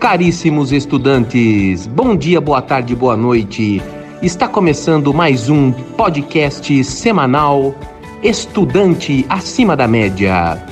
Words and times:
Caríssimos 0.00 0.72
estudantes, 0.72 1.86
bom 1.86 2.16
dia, 2.16 2.40
boa 2.40 2.62
tarde, 2.62 2.96
boa 2.96 3.14
noite. 3.14 3.82
Está 4.22 4.48
começando 4.48 5.12
mais 5.12 5.50
um 5.50 5.70
podcast 5.70 6.82
semanal 6.84 7.74
Estudante 8.22 9.26
Acima 9.28 9.76
da 9.76 9.86
Média. 9.86 10.66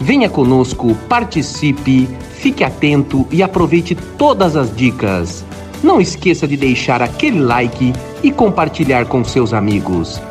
Venha 0.00 0.30
conosco, 0.30 0.94
participe, 1.08 2.08
fique 2.34 2.62
atento 2.62 3.26
e 3.28 3.42
aproveite 3.42 3.96
todas 3.96 4.56
as 4.56 4.74
dicas. 4.74 5.44
Não 5.82 6.00
esqueça 6.00 6.46
de 6.46 6.56
deixar 6.56 7.02
aquele 7.02 7.40
like 7.40 7.92
e 8.22 8.30
compartilhar 8.30 9.04
com 9.06 9.24
seus 9.24 9.52
amigos. 9.52 10.22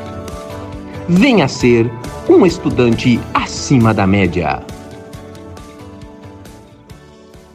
Venha 1.10 1.50
ser 1.50 1.92
um 2.30 2.46
estudante 2.46 3.20
acima 3.34 3.94
da 3.94 4.08
média. 4.08 4.71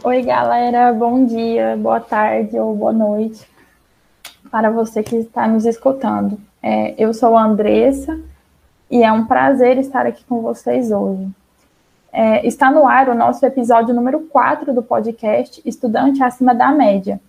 Oi, 0.06 0.22
galera, 0.22 0.92
bom 0.92 1.24
dia, 1.24 1.76
boa 1.76 1.98
tarde 1.98 2.56
ou 2.56 2.76
boa 2.76 2.92
noite 2.92 3.44
para 4.52 4.70
você 4.70 5.02
que 5.02 5.16
está 5.16 5.48
nos 5.48 5.66
escutando. 5.66 6.38
É, 6.62 6.94
eu 6.96 7.12
sou 7.12 7.36
a 7.36 7.42
Andressa 7.42 8.16
e 8.88 9.02
é 9.02 9.10
um 9.10 9.26
prazer 9.26 9.78
estar 9.78 10.06
aqui 10.06 10.24
com 10.24 10.40
vocês 10.40 10.92
hoje. 10.92 11.28
É, 12.12 12.46
está 12.46 12.70
no 12.70 12.86
ar 12.86 13.08
o 13.08 13.16
nosso 13.16 13.44
episódio 13.44 13.92
número 13.92 14.20
4 14.20 14.72
do 14.72 14.80
podcast 14.80 15.60
Estudante 15.66 16.22
Acima 16.22 16.54
da 16.54 16.70
Média. 16.70 17.20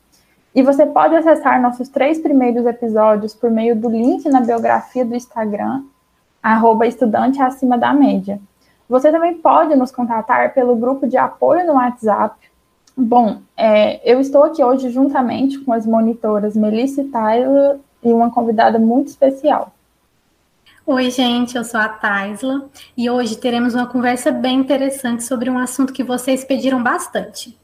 E 0.54 0.62
você 0.62 0.85
pode 0.85 1.16
acessar 1.16 1.59
nossos 1.59 1.90
três 1.90 2.20
primeiros 2.20 2.63
episódios 2.63 3.34
por 3.34 3.49
meio 3.49 3.76
do 3.76 3.90
link 3.90 4.30
na 4.30 4.41
biografia 4.41 5.04
do 5.04 5.16
Instagram, 5.16 5.84
arroba 6.44 6.85
estudante 6.85 7.41
acima 7.41 7.76
da 7.76 7.91
média. 7.91 8.40
Você 8.88 9.12
também 9.12 9.34
pode 9.34 9.76
nos 9.76 9.91
contatar 9.91 10.54
pelo 10.54 10.76
grupo 10.76 11.07
de 11.07 11.18
apoio 11.18 11.66
no 11.66 11.73
WhatsApp. 11.73 12.35
Bom, 12.98 13.42
é, 13.56 14.02
eu 14.12 14.20
estou 14.20 14.44
aqui 14.44 14.63
hoje 14.63 14.90
juntamente 14.90 15.60
com 15.60 15.71
as 15.71 15.85
monitoras 15.85 16.55
Melissa 16.55 17.04
Tyler 17.12 17.80
e 18.04 18.12
uma 18.12 18.32
convidada 18.32 18.80
muito 18.80 19.08
especial. 19.08 19.71
Oi, 20.85 21.12
gente, 21.12 21.55
eu 21.55 21.63
sou 21.63 21.80
a 21.80 21.90
Taisla 21.90 22.70
e 22.98 23.10
hoje 23.10 23.38
teremos 23.38 23.76
uma 23.76 23.86
conversa 23.86 24.32
bem 24.32 24.60
interessante 24.60 25.24
sobre 25.24 25.49
um 25.49 25.58
assunto 25.58 25.94
que 25.94 26.04
vocês 26.04 26.44
pediram 26.44 26.82
bastante 26.82 27.55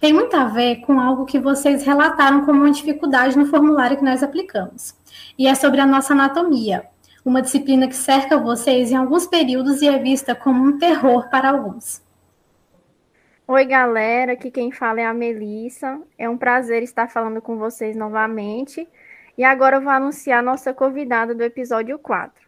tem 0.00 0.12
muito 0.12 0.36
a 0.36 0.44
ver 0.44 0.76
com 0.82 1.00
algo 1.00 1.24
que 1.24 1.38
vocês 1.38 1.82
relataram 1.82 2.44
como 2.44 2.60
uma 2.60 2.70
dificuldade 2.70 3.36
no 3.36 3.46
formulário 3.46 3.96
que 3.96 4.04
nós 4.04 4.22
aplicamos. 4.22 4.94
E 5.38 5.48
é 5.48 5.54
sobre 5.56 5.80
a 5.80 5.86
nossa 5.86 6.12
anatomia, 6.12 6.84
uma 7.24 7.42
disciplina 7.42 7.88
que 7.88 7.96
cerca 7.96 8.38
vocês 8.38 8.92
em 8.92 8.96
alguns 8.96 9.26
períodos 9.26 9.82
e 9.82 9.88
é 9.88 9.98
vista 9.98 10.34
como 10.34 10.62
um 10.62 10.78
terror 10.78 11.28
para 11.28 11.50
alguns. 11.50 12.00
Oi, 13.48 13.64
galera, 13.64 14.32
aqui 14.32 14.50
quem 14.50 14.72
fala 14.72 15.00
é 15.00 15.06
a 15.06 15.14
Melissa. 15.14 16.02
É 16.18 16.28
um 16.28 16.36
prazer 16.36 16.82
estar 16.82 17.08
falando 17.08 17.40
com 17.40 17.56
vocês 17.56 17.94
novamente. 17.94 18.88
E 19.38 19.44
agora 19.44 19.76
eu 19.76 19.80
vou 19.80 19.92
anunciar 19.92 20.40
a 20.40 20.42
nossa 20.42 20.74
convidada 20.74 21.32
do 21.32 21.44
episódio 21.44 21.96
4. 21.96 22.44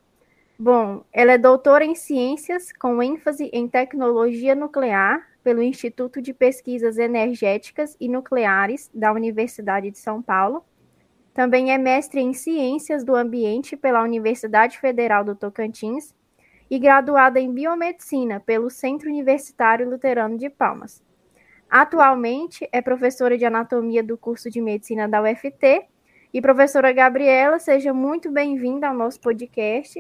Bom, 0.59 1.05
ela 1.13 1.35
é 1.35 1.39
doutora 1.39 1.85
em 1.85 1.95
ciências 1.95 2.73
com 2.73 3.01
ênfase 3.01 3.49
em 3.53 3.69
tecnologia 3.69 4.57
nuclear 4.57 5.25
pelo 5.45 5.63
Instituto 5.63 6.21
de 6.21 6.35
Pesquisas 6.35 6.99
Energéticas 6.99 7.97
e 8.01 8.09
Nucleares 8.09 8.91
da 8.93 9.13
Universidade 9.13 9.93
de 9.93 9.99
São 9.99 10.21
Paulo. 10.21 10.65
Também 11.33 11.73
é 11.73 11.79
mestre 11.79 12.21
em 12.21 12.35
Ciências 12.35 13.05
do 13.05 13.15
Ambiente 13.15 13.77
pela 13.77 14.03
Universidade 14.03 14.81
Federal 14.81 15.23
do 15.23 15.37
Tocantins 15.37 16.13
e 16.71 16.79
graduada 16.79 17.41
em 17.41 17.53
Biomedicina 17.53 18.41
pelo 18.41 18.71
Centro 18.71 19.09
Universitário 19.09 19.89
Luterano 19.89 20.37
de 20.37 20.51
Palmas. 20.51 21.03
Atualmente 21.71 22.69
é 22.73 22.81
professora 22.81 23.37
de 23.37 23.45
Anatomia 23.45 24.03
do 24.03 24.17
curso 24.17 24.51
de 24.51 24.61
Medicina 24.61 25.07
da 25.07 25.23
UFT. 25.23 25.87
E 26.33 26.43
professora 26.43 26.93
Gabriela, 26.93 27.59
seja 27.59 27.93
muito 27.93 28.31
bem-vinda 28.31 28.89
ao 28.89 28.95
nosso 28.95 29.19
podcast. 29.21 29.99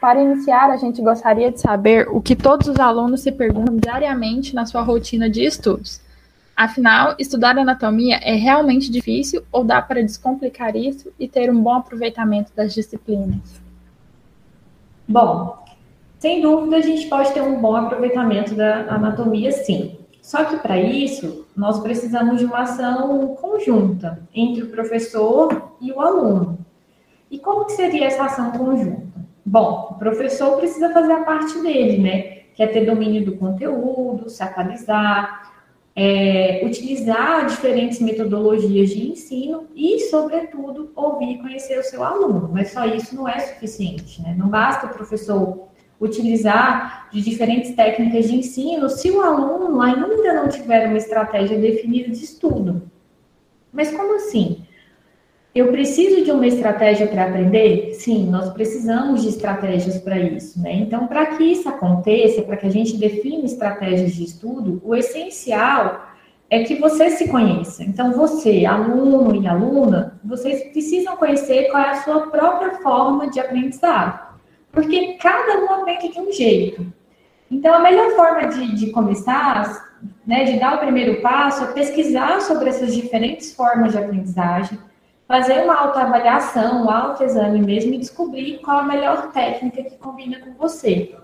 Para 0.00 0.22
iniciar, 0.22 0.70
a 0.70 0.76
gente 0.76 1.00
gostaria 1.00 1.50
de 1.50 1.60
saber 1.60 2.08
o 2.08 2.20
que 2.20 2.36
todos 2.36 2.68
os 2.68 2.78
alunos 2.78 3.22
se 3.22 3.32
perguntam 3.32 3.76
diariamente 3.76 4.54
na 4.54 4.66
sua 4.66 4.82
rotina 4.82 5.30
de 5.30 5.44
estudos. 5.44 6.00
Afinal, 6.56 7.14
estudar 7.18 7.56
anatomia 7.56 8.16
é 8.16 8.34
realmente 8.34 8.90
difícil 8.90 9.42
ou 9.50 9.64
dá 9.64 9.80
para 9.80 10.02
descomplicar 10.02 10.76
isso 10.76 11.12
e 11.18 11.26
ter 11.26 11.50
um 11.50 11.62
bom 11.62 11.74
aproveitamento 11.74 12.52
das 12.54 12.74
disciplinas? 12.74 13.62
Bom, 15.12 15.62
sem 16.18 16.40
dúvida 16.40 16.76
a 16.76 16.80
gente 16.80 17.06
pode 17.06 17.34
ter 17.34 17.42
um 17.42 17.60
bom 17.60 17.76
aproveitamento 17.76 18.54
da 18.54 18.94
anatomia, 18.94 19.52
sim. 19.52 19.98
Só 20.22 20.42
que 20.44 20.56
para 20.56 20.78
isso, 20.78 21.46
nós 21.54 21.80
precisamos 21.80 22.38
de 22.38 22.46
uma 22.46 22.60
ação 22.60 23.36
conjunta 23.38 24.26
entre 24.34 24.62
o 24.62 24.70
professor 24.70 25.74
e 25.82 25.92
o 25.92 26.00
aluno. 26.00 26.58
E 27.30 27.38
como 27.38 27.66
que 27.66 27.72
seria 27.72 28.06
essa 28.06 28.24
ação 28.24 28.52
conjunta? 28.52 29.20
Bom, 29.44 29.88
o 29.90 29.94
professor 29.96 30.56
precisa 30.56 30.90
fazer 30.94 31.12
a 31.12 31.24
parte 31.24 31.60
dele, 31.60 31.98
né? 31.98 32.22
Que 32.54 32.62
é 32.62 32.66
ter 32.66 32.86
domínio 32.86 33.22
do 33.22 33.36
conteúdo, 33.36 34.30
se 34.30 34.42
atualizar, 34.42 35.51
é, 35.94 36.62
utilizar 36.64 37.46
diferentes 37.46 38.00
metodologias 38.00 38.90
de 38.90 39.10
ensino 39.10 39.66
e, 39.74 40.00
sobretudo, 40.00 40.90
ouvir 40.96 41.32
e 41.32 41.38
conhecer 41.38 41.78
o 41.78 41.84
seu 41.84 42.02
aluno. 42.02 42.50
Mas 42.52 42.70
só 42.70 42.84
isso 42.86 43.14
não 43.14 43.28
é 43.28 43.38
suficiente, 43.38 44.22
né? 44.22 44.34
Não 44.38 44.48
basta 44.48 44.86
o 44.86 44.90
professor 44.90 45.68
utilizar 46.00 47.08
de 47.12 47.20
diferentes 47.20 47.76
técnicas 47.76 48.26
de 48.26 48.36
ensino 48.36 48.88
se 48.88 49.10
o 49.10 49.20
aluno 49.20 49.80
ainda 49.80 50.32
não 50.32 50.48
tiver 50.48 50.88
uma 50.88 50.96
estratégia 50.96 51.58
definida 51.58 52.10
de 52.10 52.24
estudo. 52.24 52.82
Mas 53.72 53.90
como 53.90 54.16
assim? 54.16 54.61
Eu 55.54 55.70
preciso 55.70 56.24
de 56.24 56.30
uma 56.30 56.46
estratégia 56.46 57.06
para 57.06 57.24
aprender? 57.26 57.92
Sim, 57.92 58.30
nós 58.30 58.50
precisamos 58.54 59.20
de 59.20 59.28
estratégias 59.28 59.98
para 59.98 60.18
isso, 60.18 60.58
né? 60.58 60.72
Então, 60.72 61.06
para 61.06 61.26
que 61.26 61.44
isso 61.44 61.68
aconteça, 61.68 62.40
para 62.40 62.56
que 62.56 62.66
a 62.66 62.70
gente 62.70 62.96
defina 62.96 63.44
estratégias 63.44 64.14
de 64.14 64.24
estudo, 64.24 64.80
o 64.82 64.94
essencial 64.94 66.06
é 66.48 66.64
que 66.64 66.76
você 66.76 67.10
se 67.10 67.28
conheça. 67.28 67.84
Então, 67.84 68.12
você, 68.12 68.64
aluno 68.64 69.36
e 69.36 69.46
aluna, 69.46 70.18
vocês 70.24 70.70
precisam 70.72 71.16
conhecer 71.18 71.70
qual 71.70 71.82
é 71.82 71.90
a 71.90 72.02
sua 72.02 72.28
própria 72.28 72.76
forma 72.76 73.28
de 73.28 73.38
aprendizado, 73.38 74.38
porque 74.70 75.18
cada 75.20 75.64
um 75.66 75.70
aprende 75.80 76.08
de 76.14 76.18
um 76.18 76.32
jeito. 76.32 76.86
Então, 77.50 77.74
a 77.74 77.80
melhor 77.80 78.12
forma 78.12 78.48
de, 78.48 78.74
de 78.74 78.90
começar, 78.90 79.92
né, 80.26 80.44
de 80.44 80.58
dar 80.58 80.76
o 80.76 80.78
primeiro 80.78 81.20
passo, 81.20 81.64
é 81.64 81.72
pesquisar 81.74 82.40
sobre 82.40 82.70
essas 82.70 82.94
diferentes 82.94 83.54
formas 83.54 83.92
de 83.92 83.98
aprendizagem 83.98 84.78
fazer 85.26 85.64
uma 85.64 85.74
autoavaliação, 85.74 86.84
um 86.84 86.90
autoexame 86.90 87.60
mesmo 87.60 87.94
e 87.94 87.98
descobrir 87.98 88.58
qual 88.58 88.80
a 88.80 88.84
melhor 88.84 89.32
técnica 89.32 89.82
que 89.82 89.96
combina 89.96 90.40
com 90.40 90.52
você. 90.54 91.14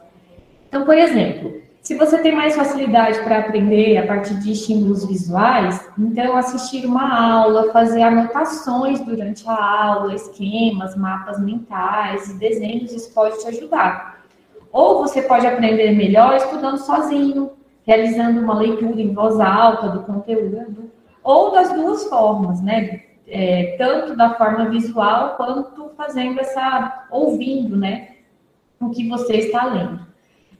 Então, 0.68 0.84
por 0.84 0.96
exemplo, 0.96 1.62
se 1.82 1.94
você 1.94 2.18
tem 2.18 2.34
mais 2.34 2.54
facilidade 2.54 3.18
para 3.20 3.38
aprender 3.38 3.96
a 3.96 4.06
partir 4.06 4.34
de 4.40 4.52
estímulos 4.52 5.06
visuais, 5.06 5.88
então 5.98 6.36
assistir 6.36 6.84
uma 6.84 7.32
aula, 7.32 7.72
fazer 7.72 8.02
anotações 8.02 9.00
durante 9.00 9.48
a 9.48 9.84
aula, 9.84 10.14
esquemas, 10.14 10.94
mapas 10.94 11.40
mentais 11.40 12.28
e 12.28 12.34
desenhos, 12.34 12.92
isso 12.92 13.10
pode 13.14 13.38
te 13.40 13.48
ajudar. 13.48 14.22
Ou 14.70 14.98
você 14.98 15.22
pode 15.22 15.46
aprender 15.46 15.92
melhor 15.92 16.36
estudando 16.36 16.76
sozinho, 16.76 17.52
realizando 17.86 18.40
uma 18.40 18.58
leitura 18.58 19.00
em 19.00 19.14
voz 19.14 19.40
alta 19.40 19.88
do 19.88 20.00
conteúdo, 20.00 20.90
ou 21.24 21.52
das 21.52 21.72
duas 21.72 22.04
formas, 22.04 22.60
né? 22.60 23.07
É, 23.28 23.76
tanto 23.78 24.16
da 24.16 24.34
forma 24.34 24.68
visual 24.70 25.36
quanto 25.36 25.90
fazendo 25.96 26.40
essa, 26.40 27.06
ouvindo, 27.10 27.76
né, 27.76 28.16
o 28.80 28.90
que 28.90 29.08
você 29.08 29.36
está 29.36 29.64
lendo. 29.64 30.06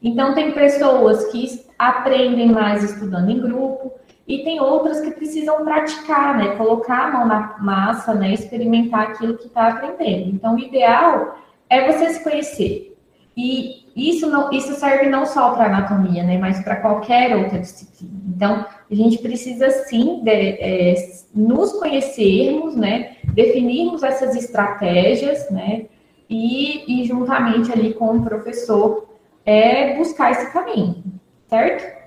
Então, 0.03 0.35
tem 0.35 0.53
pessoas 0.53 1.27
que 1.33 1.65
aprendem 1.79 2.51
mais 2.53 2.85
estudando 2.85 3.31
em 3.31 3.41
grupo, 3.41 3.93
e 4.29 4.45
tem 4.45 4.61
outras 4.61 5.01
que 5.01 5.13
precisam 5.13 5.65
praticar, 5.65 6.37
né, 6.37 6.55
colocar 6.57 7.07
a 7.07 7.11
mão 7.11 7.27
na 7.27 7.57
massa, 7.59 8.13
né, 8.13 8.35
experimentar 8.35 9.11
aquilo 9.11 9.39
que 9.39 9.47
está 9.47 9.69
aprendendo. 9.69 10.29
Então, 10.29 10.55
o 10.55 10.59
ideal 10.59 11.39
é 11.71 11.91
você 11.91 12.11
se 12.11 12.23
conhecer. 12.23 12.95
E 13.35 13.88
isso, 13.99 14.29
não, 14.31 14.53
isso 14.53 14.75
serve 14.75 15.09
não 15.09 15.27
só 15.27 15.51
para 15.51 15.67
anatomia, 15.67 16.23
né, 16.23 16.39
mas 16.39 16.63
para 16.63 16.77
qualquer 16.77 17.37
outra 17.37 17.59
disciplina. 17.59 18.13
Então, 18.37 18.65
a 18.91 18.95
gente 18.95 19.19
precisa 19.19 19.69
sim 19.87 20.21
de, 20.23 20.31
é, 20.31 20.95
nos 21.35 21.73
conhecermos, 21.73 22.77
né, 22.77 23.17
definirmos 23.35 24.05
essas 24.05 24.37
estratégias, 24.37 25.51
né, 25.51 25.87
e, 26.31 27.03
e 27.03 27.05
juntamente 27.07 27.73
ali 27.73 27.93
com 27.93 28.19
o 28.19 28.23
professor 28.23 29.09
é 29.45 29.97
buscar 29.97 30.31
esse 30.31 30.53
caminho, 30.53 31.03
certo? 31.49 31.98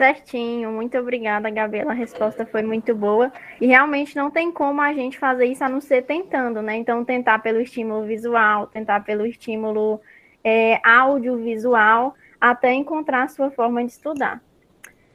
Certinho, 0.00 0.72
muito 0.72 0.96
obrigada, 0.96 1.50
Gabriela. 1.50 1.90
A 1.90 1.94
resposta 1.94 2.46
foi 2.46 2.62
muito 2.62 2.94
boa. 2.94 3.30
E 3.60 3.66
realmente 3.66 4.16
não 4.16 4.30
tem 4.30 4.50
como 4.50 4.80
a 4.80 4.94
gente 4.94 5.18
fazer 5.18 5.44
isso 5.44 5.62
a 5.62 5.68
não 5.68 5.78
ser 5.78 6.04
tentando, 6.04 6.62
né? 6.62 6.74
Então, 6.74 7.04
tentar 7.04 7.40
pelo 7.40 7.60
estímulo 7.60 8.06
visual, 8.06 8.66
tentar 8.66 9.00
pelo 9.00 9.26
estímulo 9.26 10.00
é, 10.42 10.80
audiovisual, 10.82 12.14
até 12.40 12.72
encontrar 12.72 13.24
a 13.24 13.28
sua 13.28 13.50
forma 13.50 13.84
de 13.84 13.90
estudar. 13.90 14.40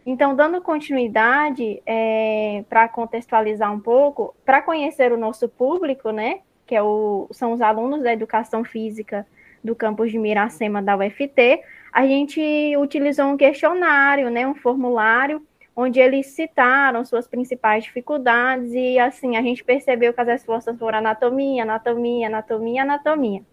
Então, 0.06 0.36
dando 0.36 0.62
continuidade, 0.62 1.82
é, 1.84 2.64
para 2.70 2.88
contextualizar 2.88 3.74
um 3.74 3.80
pouco, 3.80 4.36
para 4.46 4.62
conhecer 4.62 5.12
o 5.12 5.18
nosso 5.18 5.50
público, 5.50 6.12
né, 6.12 6.42
que 6.64 6.76
é 6.76 6.84
o, 6.84 7.28
são 7.32 7.54
os 7.54 7.62
alunos 7.62 8.04
da 8.04 8.14
Educação 8.14 8.64
Física 8.64 9.26
do 9.64 9.76
campus 9.76 10.12
de 10.12 10.20
Miracema 10.20 10.80
da 10.80 10.96
UFT, 10.96 11.64
a 11.96 12.06
gente 12.06 12.76
utilizou 12.76 13.28
um 13.28 13.38
questionário, 13.38 14.30
né, 14.30 14.46
um 14.46 14.54
formulário, 14.54 15.42
onde 15.74 15.98
eles 15.98 16.26
citaram 16.28 17.06
suas 17.06 17.26
principais 17.26 17.86
dificuldades 17.86 18.74
e, 18.74 19.00
assim, 19.00 19.38
a 19.38 19.42
gente 19.42 19.64
percebeu 19.64 20.14
que 20.14 20.20
as 20.20 20.28
respostas 20.28 20.78
foram 20.78 20.98
anatomia, 20.98 21.64
anatomia, 21.64 22.28
anatomia, 22.28 22.82
anatomia. 22.82 23.44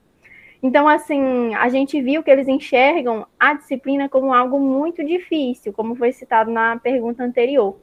Então, 0.61 0.89
assim, 0.89 1.55
a 1.55 1.69
gente 1.69 2.03
viu 2.03 2.21
que 2.21 2.33
eles 2.33 2.49
enxergam 2.49 3.25
a 3.39 3.55
disciplina 3.55 4.09
como 4.09 4.35
algo 4.35 4.59
muito 4.59 5.05
difícil, 5.05 5.73
como 5.73 5.94
foi 5.94 6.11
citado 6.11 6.50
na 6.50 6.77
pergunta 6.77 7.23
anterior. 7.23 7.79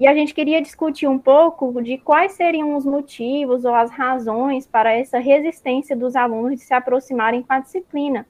E 0.00 0.08
a 0.08 0.14
gente 0.14 0.34
queria 0.34 0.60
discutir 0.60 1.06
um 1.06 1.18
pouco 1.18 1.80
de 1.80 1.96
quais 1.96 2.32
seriam 2.32 2.74
os 2.74 2.84
motivos 2.84 3.64
ou 3.64 3.72
as 3.72 3.92
razões 3.92 4.66
para 4.66 4.92
essa 4.92 5.20
resistência 5.20 5.94
dos 5.94 6.16
alunos 6.16 6.58
de 6.58 6.64
se 6.64 6.74
aproximarem 6.74 7.40
com 7.40 7.52
a 7.52 7.60
disciplina. 7.60 8.26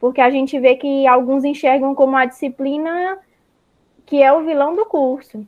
Porque 0.00 0.20
a 0.20 0.30
gente 0.30 0.58
vê 0.58 0.76
que 0.76 1.06
alguns 1.06 1.44
enxergam 1.44 1.94
como 1.94 2.16
a 2.16 2.24
disciplina 2.24 3.18
que 4.08 4.22
é 4.22 4.32
o 4.32 4.44
vilão 4.44 4.74
do 4.74 4.86
curso. 4.86 5.46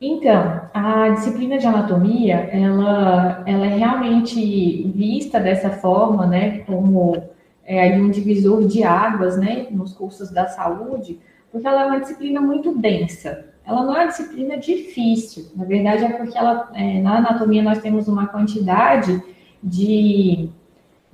Então, 0.00 0.62
a 0.72 1.10
disciplina 1.10 1.56
de 1.58 1.66
anatomia, 1.66 2.36
ela, 2.52 3.42
ela 3.46 3.66
é 3.66 3.76
realmente 3.76 4.82
vista 4.94 5.38
dessa 5.38 5.70
forma, 5.70 6.26
né, 6.26 6.58
como 6.60 7.22
é, 7.64 7.96
um 7.96 8.10
divisor 8.10 8.66
de 8.66 8.82
águas, 8.82 9.38
né, 9.38 9.66
nos 9.70 9.92
cursos 9.92 10.30
da 10.30 10.46
saúde, 10.46 11.18
porque 11.50 11.66
ela 11.66 11.82
é 11.82 11.86
uma 11.86 12.00
disciplina 12.00 12.40
muito 12.40 12.76
densa. 12.76 13.46
Ela 13.64 13.82
não 13.84 13.96
é 13.96 14.00
uma 14.00 14.08
disciplina 14.08 14.58
difícil, 14.58 15.46
na 15.56 15.64
verdade 15.64 16.04
é 16.04 16.10
porque 16.10 16.36
ela, 16.36 16.70
é, 16.74 17.00
na 17.00 17.18
anatomia 17.18 17.62
nós 17.62 17.78
temos 17.78 18.08
uma 18.08 18.26
quantidade 18.26 19.22
de, 19.62 20.50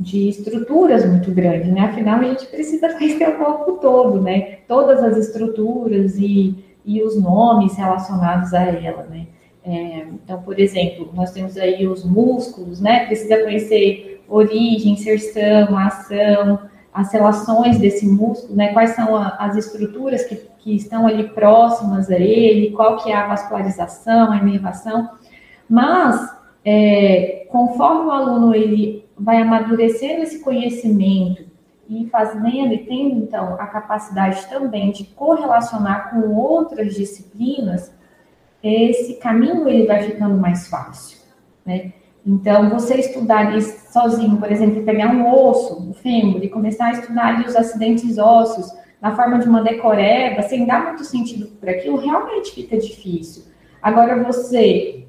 de 0.00 0.31
estruturas 0.31 1.05
muito 1.05 1.31
grande, 1.31 1.70
né, 1.70 1.82
afinal 1.82 2.19
a 2.20 2.25
gente 2.25 2.47
precisa 2.47 2.88
conhecer 2.97 3.29
o 3.29 3.38
corpo 3.38 3.73
todo, 3.75 4.20
né, 4.20 4.58
todas 4.67 5.02
as 5.05 5.17
estruturas 5.17 6.17
e 6.19 6.64
e 6.85 7.02
os 7.02 7.20
nomes 7.20 7.76
relacionados 7.76 8.52
a 8.55 8.62
ela, 8.62 9.05
né? 9.05 9.26
É, 9.62 10.06
então, 10.12 10.41
por 10.43 10.58
exemplo, 10.58 11.11
nós 11.14 11.31
temos 11.31 11.56
aí 11.56 11.87
os 11.87 12.05
músculos, 12.05 12.81
né? 12.81 13.06
Precisa 13.06 13.43
conhecer 13.43 14.23
origem, 14.29 14.93
inserção, 14.93 15.76
ação, 15.76 16.58
as 16.93 17.12
relações 17.12 17.79
desse 17.79 18.06
músculo, 18.06 18.56
né? 18.56 18.73
Quais 18.73 18.91
são 18.91 19.14
a, 19.14 19.37
as 19.38 19.56
estruturas 19.56 20.25
que, 20.25 20.37
que 20.58 20.75
estão 20.75 21.06
ali 21.06 21.29
próximas 21.29 22.11
a 22.11 22.19
ele, 22.19 22.70
qual 22.70 22.97
que 22.97 23.11
é 23.11 23.14
a 23.14 23.29
vascularização, 23.29 24.32
a 24.32 24.38
inervação. 24.38 25.11
Mas, 25.69 26.29
é, 26.64 27.47
conforme 27.50 28.06
o 28.06 28.11
aluno 28.11 28.55
ele 28.55 29.05
vai 29.20 29.43
amadurecendo 29.43 30.22
esse 30.22 30.40
conhecimento 30.40 31.44
e 31.88 32.06
fazendo 32.06 32.72
e 32.72 32.78
tendo, 32.78 33.17
então, 33.17 33.55
a 33.55 33.67
capacidade 33.67 34.49
também 34.49 34.93
de 34.93 35.05
correlacionar 35.05 36.11
com 36.11 36.34
outras 36.34 36.94
disciplinas, 36.94 37.93
esse 38.62 39.14
caminho 39.14 39.69
ele 39.69 39.87
vai 39.87 40.02
ficando 40.02 40.37
mais 40.37 40.69
fácil, 40.69 41.19
né? 41.64 41.93
Então, 42.25 42.69
você 42.69 42.96
estudar 42.96 43.46
ali 43.49 43.62
sozinho, 43.62 44.37
por 44.37 44.52
exemplo, 44.52 44.84
pegar 44.84 45.08
um 45.08 45.26
osso, 45.34 45.82
um 45.82 45.94
fêmur, 45.94 46.44
e 46.44 46.49
começar 46.49 46.87
a 46.87 46.93
estudar 46.93 47.26
ali 47.28 47.46
os 47.46 47.56
acidentes 47.56 48.19
ósseos 48.19 48.70
na 49.00 49.16
forma 49.16 49.38
de 49.38 49.49
uma 49.49 49.62
decoreba, 49.62 50.43
sem 50.43 50.66
dar 50.66 50.84
muito 50.84 51.02
sentido 51.05 51.46
para 51.58 51.73
aquilo, 51.73 51.96
realmente 51.96 52.52
fica 52.52 52.76
difícil. 52.76 53.44
Agora, 53.82 54.23
você, 54.23 55.06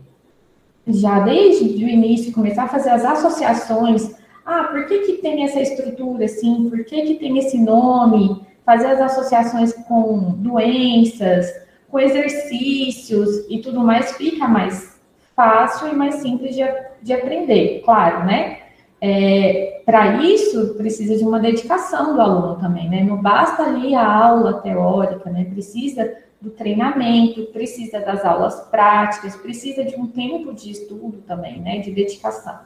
já 0.87 1.19
desde 1.19 1.83
o 1.83 1.87
início, 1.87 2.33
começar 2.33 2.63
a 2.63 2.67
fazer 2.67 2.89
as 2.89 3.05
associações 3.05 4.15
ah, 4.45 4.65
por 4.65 4.85
que, 4.87 4.99
que 4.99 5.13
tem 5.21 5.43
essa 5.43 5.61
estrutura 5.61 6.25
assim? 6.25 6.69
Por 6.69 6.83
que, 6.83 7.01
que 7.03 7.15
tem 7.15 7.37
esse 7.37 7.57
nome? 7.57 8.41
Fazer 8.65 8.87
as 8.87 9.01
associações 9.01 9.73
com 9.87 10.35
doenças, 10.37 11.47
com 11.87 11.99
exercícios 11.99 13.45
e 13.49 13.59
tudo 13.59 13.81
mais 13.81 14.15
fica 14.17 14.47
mais 14.47 14.99
fácil 15.35 15.89
e 15.89 15.95
mais 15.95 16.15
simples 16.15 16.55
de, 16.55 16.63
de 17.01 17.13
aprender, 17.13 17.81
claro, 17.83 18.25
né? 18.25 18.60
É, 19.03 19.81
Para 19.83 20.21
isso, 20.21 20.75
precisa 20.75 21.17
de 21.17 21.23
uma 21.23 21.39
dedicação 21.39 22.13
do 22.13 22.21
aluno 22.21 22.59
também, 22.59 22.87
né? 22.87 23.03
Não 23.03 23.19
basta 23.19 23.63
ali 23.63 23.95
a 23.95 24.07
aula 24.07 24.61
teórica, 24.61 25.27
né? 25.31 25.45
Precisa 25.45 26.17
do 26.39 26.51
treinamento, 26.51 27.43
precisa 27.47 27.99
das 27.99 28.23
aulas 28.23 28.61
práticas, 28.69 29.35
precisa 29.35 29.83
de 29.83 29.95
um 29.95 30.05
tempo 30.05 30.53
de 30.53 30.69
estudo 30.69 31.17
também, 31.27 31.59
né? 31.59 31.79
De 31.79 31.91
dedicação. 31.91 32.59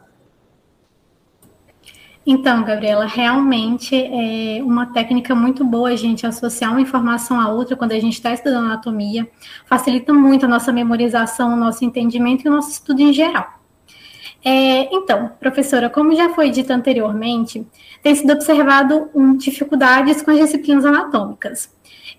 Então, 2.27 2.63
Gabriela, 2.63 3.05
realmente 3.05 3.95
é 3.95 4.61
uma 4.63 4.87
técnica 4.87 5.35
muito 5.35 5.63
boa 5.63 5.89
a 5.89 5.95
gente 5.95 6.25
associar 6.25 6.71
uma 6.71 6.81
informação 6.81 7.39
a 7.39 7.49
outra 7.49 7.75
quando 7.75 7.91
a 7.91 7.99
gente 7.99 8.13
está 8.13 8.33
estudando 8.33 8.65
anatomia. 8.65 9.29
Facilita 9.67 10.11
muito 10.11 10.45
a 10.45 10.49
nossa 10.49 10.73
memorização, 10.73 11.53
o 11.53 11.55
nosso 11.55 11.85
entendimento 11.85 12.43
e 12.43 12.49
o 12.49 12.51
nosso 12.51 12.71
estudo 12.71 12.99
em 12.99 13.13
geral. 13.13 13.54
É, 14.47 14.95
então, 14.95 15.31
professora, 15.39 15.89
como 15.89 16.15
já 16.15 16.29
foi 16.29 16.51
dito 16.51 16.71
anteriormente, 16.71 17.65
tem 18.03 18.13
sido 18.13 18.31
observado 18.31 19.09
um, 19.15 19.35
dificuldades 19.35 20.21
com 20.21 20.29
as 20.29 20.37
disciplinas 20.37 20.85
anatômicas. 20.85 21.73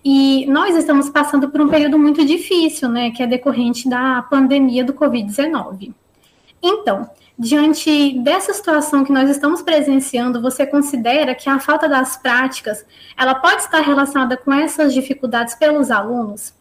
E 0.05 0.45
nós 0.47 0.77
estamos 0.77 1.09
passando 1.09 1.49
por 1.49 1.61
um 1.61 1.69
período 1.69 1.97
muito 1.97 2.25
difícil, 2.25 2.89
né, 2.89 3.13
que 3.13 3.23
é 3.23 3.29
decorrente 3.29 3.89
da 3.89 4.23
pandemia 4.23 4.85
do 4.85 4.93
Covid-19. 4.93 5.95
Então, 6.61 7.09
Diante 7.39 8.19
dessa 8.21 8.55
situação 8.55 9.05
que 9.05 9.13
nós 9.13 9.29
estamos 9.29 9.61
presenciando, 9.61 10.41
você 10.41 10.67
considera 10.67 11.35
que 11.35 11.51
a 11.51 11.59
falta 11.59 11.87
das 11.87 12.17
práticas, 12.17 12.83
ela 13.15 13.35
pode 13.35 13.61
estar 13.61 13.81
relacionada 13.81 14.39
com 14.39 14.51
essas 14.51 14.95
dificuldades 14.95 15.55
pelos 15.55 15.91
alunos? 15.91 16.55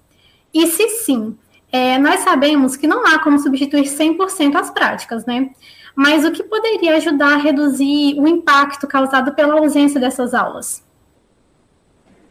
E 0.53 0.67
se 0.67 0.89
sim, 0.89 1.37
é, 1.75 1.97
nós 1.97 2.21
sabemos 2.21 2.75
que 2.75 2.87
não 2.87 3.05
há 3.05 3.19
como 3.19 3.39
substituir 3.39 3.83
100% 3.83 4.55
as 4.55 4.69
práticas, 4.69 5.25
né? 5.25 5.49
Mas 5.95 6.25
o 6.25 6.31
que 6.31 6.43
poderia 6.43 6.95
ajudar 6.95 7.33
a 7.33 7.37
reduzir 7.37 8.19
o 8.19 8.27
impacto 8.27 8.87
causado 8.87 9.33
pela 9.33 9.55
ausência 9.55 9.99
dessas 9.99 10.33
aulas? 10.33 10.85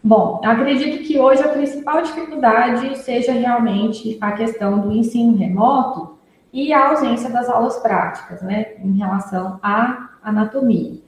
Bom, 0.02 0.40
acredito 0.44 1.02
que 1.02 1.18
hoje 1.18 1.42
a 1.42 1.48
principal 1.48 2.02
dificuldade 2.02 2.98
seja 2.98 3.32
realmente 3.32 4.18
a 4.20 4.32
questão 4.32 4.80
do 4.80 4.92
ensino 4.92 5.34
remoto, 5.36 6.14
e 6.54 6.72
a 6.72 6.90
ausência 6.90 7.28
das 7.30 7.48
aulas 7.48 7.78
práticas, 7.78 8.40
né, 8.40 8.74
em 8.78 8.96
relação 8.96 9.58
à 9.60 10.10
anatomia. 10.22 11.00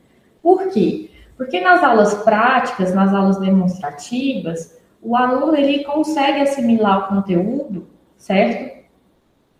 Por 0.43 0.69
quê? 0.71 1.09
Porque 1.37 1.61
nas 1.61 1.85
aulas 1.85 2.15
práticas, 2.25 2.93
nas 2.93 3.15
aulas 3.15 3.39
demonstrativas, 3.39 4.77
o 5.01 5.17
aluno 5.17 5.57
ele 5.57 5.85
consegue 5.85 6.41
assimilar 6.41 7.05
o 7.05 7.15
conteúdo, 7.15 7.87
certo? 8.17 8.77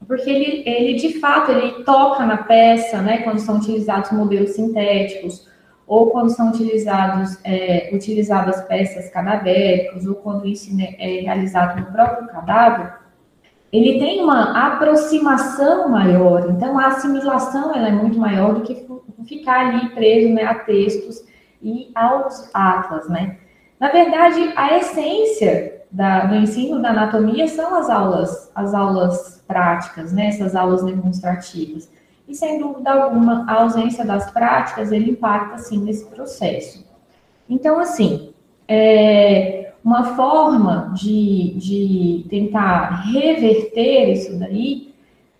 Porque 0.07 0.31
ele, 0.31 0.63
ele 0.69 0.95
de 0.95 1.19
fato 1.19 1.51
ele 1.51 1.85
toca 1.85 2.25
na 2.25 2.39
peça, 2.39 3.01
né, 3.01 3.19
quando 3.19 3.39
são 3.39 3.57
utilizados 3.57 4.13
modelos 4.13 4.51
sintéticos, 4.51 5.49
ou 5.87 6.11
quando 6.11 6.31
são 6.31 6.51
utilizados 6.51 7.39
é, 7.45 7.91
utilizadas 7.93 8.61
peças 8.63 9.09
cadavéricas, 9.11 10.07
ou 10.07 10.17
quando 10.17 10.47
isso 10.47 10.71
é 10.99 11.21
realizado 11.21 11.81
no 11.81 11.87
próprio 11.87 12.29
cadáver, 12.29 12.93
ele 13.73 13.99
tem 13.99 14.23
uma 14.23 14.67
aproximação 14.67 15.89
maior, 15.89 16.51
então 16.51 16.79
a 16.79 16.87
assimilação 16.87 17.75
ela 17.75 17.89
é 17.89 17.93
muito 17.93 18.19
maior 18.19 18.55
do 18.55 18.63
que 18.63 18.87
ficar 19.27 19.69
ali 19.69 19.91
preso 19.91 20.33
né, 20.33 20.45
a 20.45 20.55
textos 20.55 21.25
e 21.63 21.91
aos 21.95 22.49
atlas, 22.55 23.09
né? 23.09 23.39
Na 23.79 23.91
verdade, 23.91 24.53
a 24.57 24.79
essência 24.79 25.76
da, 25.91 26.27
do 26.27 26.35
ensino 26.35 26.81
da 26.81 26.91
anatomia 26.91 27.49
são 27.49 27.75
as 27.75 27.89
aulas, 27.89 28.51
as 28.55 28.75
aulas 28.75 29.43
práticas, 29.47 30.13
né? 30.13 30.29
Essas 30.29 30.55
aulas 30.55 30.83
demonstrativas. 30.83 31.91
E 32.29 32.35
sem 32.35 32.59
dúvida 32.59 32.91
alguma, 32.93 33.45
a 33.49 33.63
ausência 33.63 34.05
das 34.05 34.31
práticas 34.31 34.91
ele 34.91 35.13
impacta 35.13 35.59
sim 35.59 35.79
nesse 35.79 36.07
processo. 36.07 36.85
Então, 37.49 37.79
assim, 37.79 38.33
é, 38.67 39.73
uma 39.85 40.17
forma 40.17 40.93
de, 40.95 41.55
de 41.57 42.27
tentar 42.29 43.03
reverter 43.13 44.11
isso 44.11 44.37
daí 44.37 44.93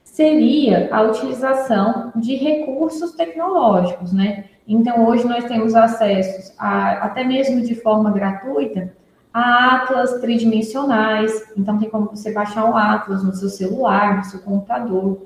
seria 0.05 0.89
a 0.93 1.03
utilização 1.03 2.13
de 2.17 2.37
recursos 2.37 3.13
tecnológicos, 3.13 4.13
né? 4.13 4.45
Então, 4.67 5.07
hoje 5.07 5.27
nós 5.27 5.45
temos 5.45 5.75
acesso, 5.75 6.55
a, 6.59 7.05
até 7.05 7.23
mesmo 7.23 7.61
de 7.61 7.75
forma 7.75 8.11
gratuita, 8.11 8.96
atlas 9.37 10.19
tridimensionais. 10.21 11.53
Então, 11.57 11.79
tem 11.79 11.91
como 11.91 12.07
você 12.07 12.33
baixar 12.33 12.65
um 12.65 12.75
atlas 12.77 13.23
no 13.23 13.35
seu 13.35 13.51
celular, 13.51 14.17
no 14.17 14.25
seu 14.25 14.41
computador. 14.41 15.21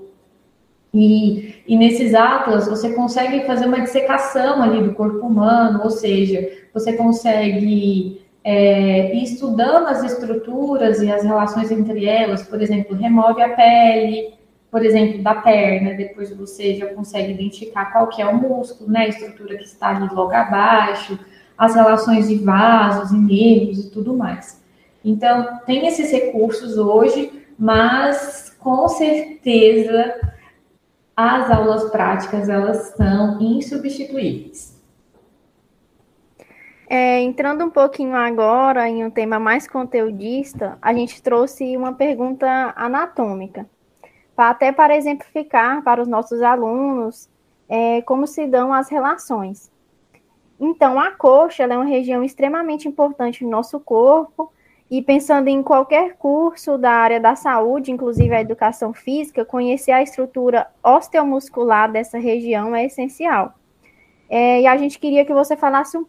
E, 0.92 1.62
e 1.68 1.76
nesses 1.76 2.12
atlas 2.14 2.66
você 2.66 2.92
consegue 2.92 3.46
fazer 3.46 3.66
uma 3.66 3.80
dissecação 3.80 4.60
ali 4.60 4.82
do 4.82 4.92
corpo 4.94 5.24
humano, 5.24 5.80
ou 5.84 5.90
seja, 5.90 6.50
você 6.74 6.94
consegue 6.94 8.20
é, 8.42 9.14
ir 9.14 9.22
estudando 9.22 9.86
as 9.86 10.02
estruturas 10.02 11.00
e 11.00 11.12
as 11.12 11.22
relações 11.22 11.70
entre 11.70 12.06
elas, 12.06 12.42
por 12.42 12.60
exemplo, 12.60 12.96
remove 12.96 13.40
a 13.40 13.50
pele, 13.50 14.34
por 14.68 14.84
exemplo, 14.84 15.22
da 15.22 15.36
perna, 15.36 15.94
depois 15.94 16.36
você 16.36 16.74
já 16.74 16.86
consegue 16.92 17.32
identificar 17.34 17.92
qual 17.92 18.08
que 18.08 18.20
é 18.20 18.26
o 18.26 18.36
músculo, 18.36 18.90
né, 18.90 19.02
a 19.02 19.08
estrutura 19.08 19.56
que 19.56 19.64
está 19.64 19.90
ali 19.90 20.12
logo 20.12 20.32
abaixo, 20.32 21.16
as 21.60 21.74
relações 21.74 22.26
de 22.26 22.36
vasos 22.36 23.10
e 23.10 23.18
nervos 23.18 23.84
e 23.84 23.90
tudo 23.90 24.16
mais. 24.16 24.64
Então, 25.04 25.60
tem 25.66 25.86
esses 25.86 26.10
recursos 26.10 26.78
hoje, 26.78 27.30
mas 27.58 28.56
com 28.58 28.88
certeza 28.88 30.18
as 31.14 31.50
aulas 31.50 31.90
práticas 31.90 32.48
elas 32.48 32.94
são 32.96 33.38
insubstituíveis. 33.42 34.80
É, 36.88 37.20
entrando 37.20 37.62
um 37.62 37.70
pouquinho 37.70 38.16
agora 38.16 38.88
em 38.88 39.04
um 39.04 39.10
tema 39.10 39.38
mais 39.38 39.68
conteudista, 39.68 40.78
a 40.80 40.94
gente 40.94 41.22
trouxe 41.22 41.76
uma 41.76 41.92
pergunta 41.92 42.72
anatômica, 42.74 43.68
até 44.34 44.72
para 44.72 44.96
exemplificar 44.96 45.84
para 45.84 46.00
os 46.00 46.08
nossos 46.08 46.40
alunos 46.40 47.28
é, 47.68 48.00
como 48.00 48.26
se 48.26 48.46
dão 48.46 48.72
as 48.72 48.88
relações. 48.88 49.70
Então, 50.60 51.00
a 51.00 51.10
coxa 51.12 51.62
é 51.62 51.76
uma 51.76 51.86
região 51.86 52.22
extremamente 52.22 52.86
importante 52.86 53.42
no 53.42 53.50
nosso 53.50 53.80
corpo 53.80 54.52
e 54.90 55.00
pensando 55.00 55.48
em 55.48 55.62
qualquer 55.62 56.16
curso 56.16 56.76
da 56.76 56.90
área 56.90 57.18
da 57.18 57.34
saúde, 57.34 57.90
inclusive 57.90 58.34
a 58.34 58.40
educação 58.42 58.92
física, 58.92 59.44
conhecer 59.44 59.92
a 59.92 60.02
estrutura 60.02 60.66
osteomuscular 60.82 61.90
dessa 61.90 62.18
região 62.18 62.74
é 62.74 62.84
essencial. 62.84 63.54
É, 64.28 64.60
e 64.60 64.66
a 64.66 64.76
gente 64.76 64.98
queria 64.98 65.24
que 65.24 65.32
você 65.32 65.56
falasse 65.56 65.96
um, 65.96 66.04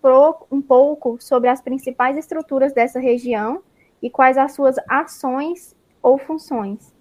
um 0.52 0.62
pouco 0.62 1.18
sobre 1.20 1.48
as 1.48 1.62
principais 1.62 2.18
estruturas 2.18 2.74
dessa 2.74 3.00
região 3.00 3.62
e 4.02 4.10
quais 4.10 4.38
as 4.38 4.54
suas 4.54 4.76
ações 4.90 5.76
ou 6.04 6.18
funções. 6.18 6.94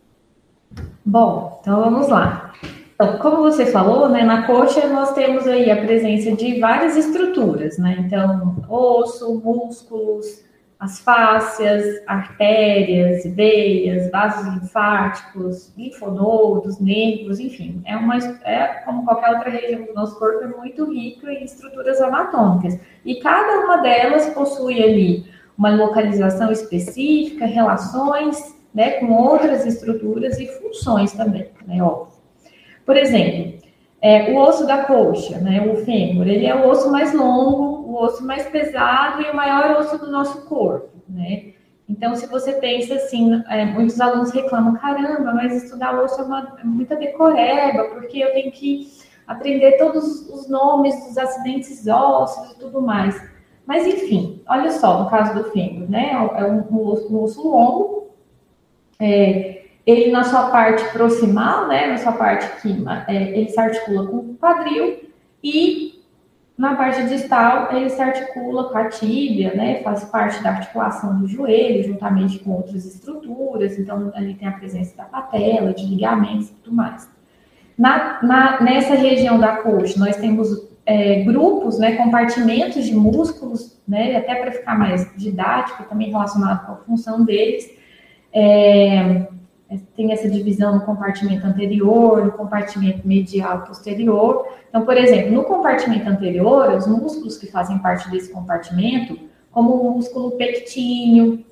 Bom, 1.04 1.58
então 1.60 1.80
vamos 1.80 2.08
lá. 2.08 2.52
Então, 3.00 3.16
como 3.16 3.38
você 3.38 3.64
falou, 3.64 4.10
né, 4.10 4.22
na 4.24 4.46
coxa 4.46 4.86
nós 4.88 5.14
temos 5.14 5.46
aí 5.46 5.70
a 5.70 5.76
presença 5.80 6.32
de 6.32 6.60
várias 6.60 6.98
estruturas, 6.98 7.78
né? 7.78 7.96
Então, 7.98 8.62
osso, 8.68 9.40
músculos, 9.42 10.44
as 10.78 11.00
fáscias, 11.00 11.82
artérias, 12.06 13.24
veias, 13.34 14.10
vasos 14.10 14.52
linfáticos, 14.52 15.72
linfonodos, 15.78 16.78
nervos, 16.78 17.40
enfim, 17.40 17.80
é 17.86 17.96
uma 17.96 18.18
é 18.44 18.66
como 18.84 19.06
qualquer 19.06 19.30
outra 19.30 19.48
região 19.48 19.86
do 19.86 19.94
nosso 19.94 20.18
corpo 20.18 20.44
é 20.44 20.48
muito 20.48 20.84
rica 20.92 21.32
em 21.32 21.42
estruturas 21.42 22.02
anatômicas. 22.02 22.78
E 23.02 23.14
cada 23.20 23.64
uma 23.64 23.78
delas 23.78 24.26
possui 24.34 24.82
ali 24.82 25.24
uma 25.56 25.74
localização 25.74 26.52
específica, 26.52 27.46
relações, 27.46 28.54
né, 28.74 29.00
com 29.00 29.10
outras 29.10 29.64
estruturas 29.64 30.38
e 30.38 30.46
funções 30.46 31.12
também, 31.12 31.48
né, 31.66 31.82
óbvio. 31.82 32.09
Por 32.84 32.96
exemplo, 32.96 33.60
é, 34.02 34.32
o 34.32 34.36
osso 34.36 34.66
da 34.66 34.84
coxa, 34.84 35.38
né, 35.38 35.60
o 35.70 35.84
fêmur, 35.84 36.26
ele 36.26 36.46
é 36.46 36.54
o 36.54 36.68
osso 36.68 36.90
mais 36.90 37.12
longo, 37.12 37.90
o 37.90 38.02
osso 38.02 38.24
mais 38.24 38.46
pesado 38.48 39.22
e 39.22 39.30
o 39.30 39.36
maior 39.36 39.78
osso 39.78 39.98
do 39.98 40.10
nosso 40.10 40.46
corpo, 40.46 40.90
né? 41.08 41.52
Então, 41.90 42.14
se 42.14 42.26
você 42.26 42.52
pensa 42.52 42.94
assim, 42.94 43.42
é, 43.48 43.64
muitos 43.64 44.00
alunos 44.00 44.30
reclamam, 44.30 44.74
caramba, 44.74 45.34
mas 45.34 45.64
estudar 45.64 46.00
osso 46.00 46.20
é, 46.20 46.24
uma, 46.24 46.56
é 46.60 46.64
muita 46.64 46.94
decoreba, 46.94 47.84
porque 47.86 48.20
eu 48.20 48.32
tenho 48.32 48.52
que 48.52 48.92
aprender 49.26 49.72
todos 49.72 50.28
os 50.28 50.48
nomes 50.48 50.94
dos 51.04 51.18
acidentes 51.18 51.86
ósseos 51.88 52.52
e 52.52 52.58
tudo 52.60 52.80
mais. 52.80 53.20
Mas, 53.66 53.86
enfim, 53.86 54.40
olha 54.48 54.70
só, 54.70 55.02
no 55.02 55.10
caso 55.10 55.34
do 55.34 55.50
fêmur, 55.50 55.90
né? 55.90 56.12
É 56.12 56.44
um, 56.44 56.58
um, 56.70 56.86
osso, 56.86 57.12
um 57.12 57.22
osso 57.22 57.48
longo, 57.48 58.10
é, 59.00 59.59
ele 59.90 60.10
na 60.10 60.24
sua 60.24 60.50
parte 60.50 60.84
proximal, 60.92 61.68
né, 61.68 61.86
na 61.86 61.98
sua 61.98 62.12
parte 62.12 62.60
que 62.60 62.84
é, 63.08 63.38
ele 63.38 63.48
se 63.48 63.58
articula 63.58 64.06
com 64.06 64.16
o 64.16 64.36
quadril 64.40 65.10
e 65.42 66.00
na 66.56 66.74
parte 66.74 67.04
distal 67.04 67.74
ele 67.74 67.88
se 67.88 68.00
articula 68.00 68.64
com 68.64 68.76
a 68.76 68.88
tíbia, 68.88 69.54
né, 69.54 69.82
faz 69.82 70.04
parte 70.04 70.42
da 70.42 70.50
articulação 70.50 71.18
do 71.18 71.26
joelho, 71.26 71.82
juntamente 71.82 72.38
com 72.40 72.52
outras 72.52 72.84
estruturas, 72.84 73.78
então 73.78 74.12
ali 74.14 74.34
tem 74.34 74.46
a 74.46 74.52
presença 74.52 74.96
da 74.96 75.04
patela, 75.04 75.72
de 75.72 75.86
ligamentos 75.86 76.50
e 76.50 76.54
tudo 76.54 76.76
mais. 76.76 77.08
Na, 77.78 78.22
na, 78.22 78.60
nessa 78.60 78.94
região 78.94 79.38
da 79.38 79.56
coxa, 79.56 79.98
nós 79.98 80.16
temos 80.16 80.68
é, 80.84 81.22
grupos, 81.22 81.78
né, 81.78 81.96
compartimentos 81.96 82.84
de 82.84 82.94
músculos, 82.94 83.80
né, 83.88 84.16
até 84.16 84.34
para 84.34 84.52
ficar 84.52 84.78
mais 84.78 85.10
didático, 85.16 85.84
também 85.84 86.10
relacionado 86.10 86.66
com 86.66 86.72
a 86.72 86.76
função 86.76 87.24
deles. 87.24 87.70
É, 88.32 89.26
tem 89.96 90.12
essa 90.12 90.28
divisão 90.28 90.74
no 90.74 90.80
compartimento 90.80 91.46
anterior, 91.46 92.24
no 92.24 92.32
compartimento 92.32 93.06
medial 93.06 93.62
posterior. 93.62 94.46
Então, 94.68 94.84
por 94.84 94.96
exemplo, 94.96 95.32
no 95.32 95.44
compartimento 95.44 96.08
anterior, 96.08 96.74
os 96.74 96.86
músculos 96.86 97.38
que 97.38 97.46
fazem 97.46 97.78
parte 97.78 98.10
desse 98.10 98.32
compartimento, 98.32 99.18
como 99.50 99.74
o 99.74 99.96
músculo 99.96 100.32
pectíneo, 100.32 101.44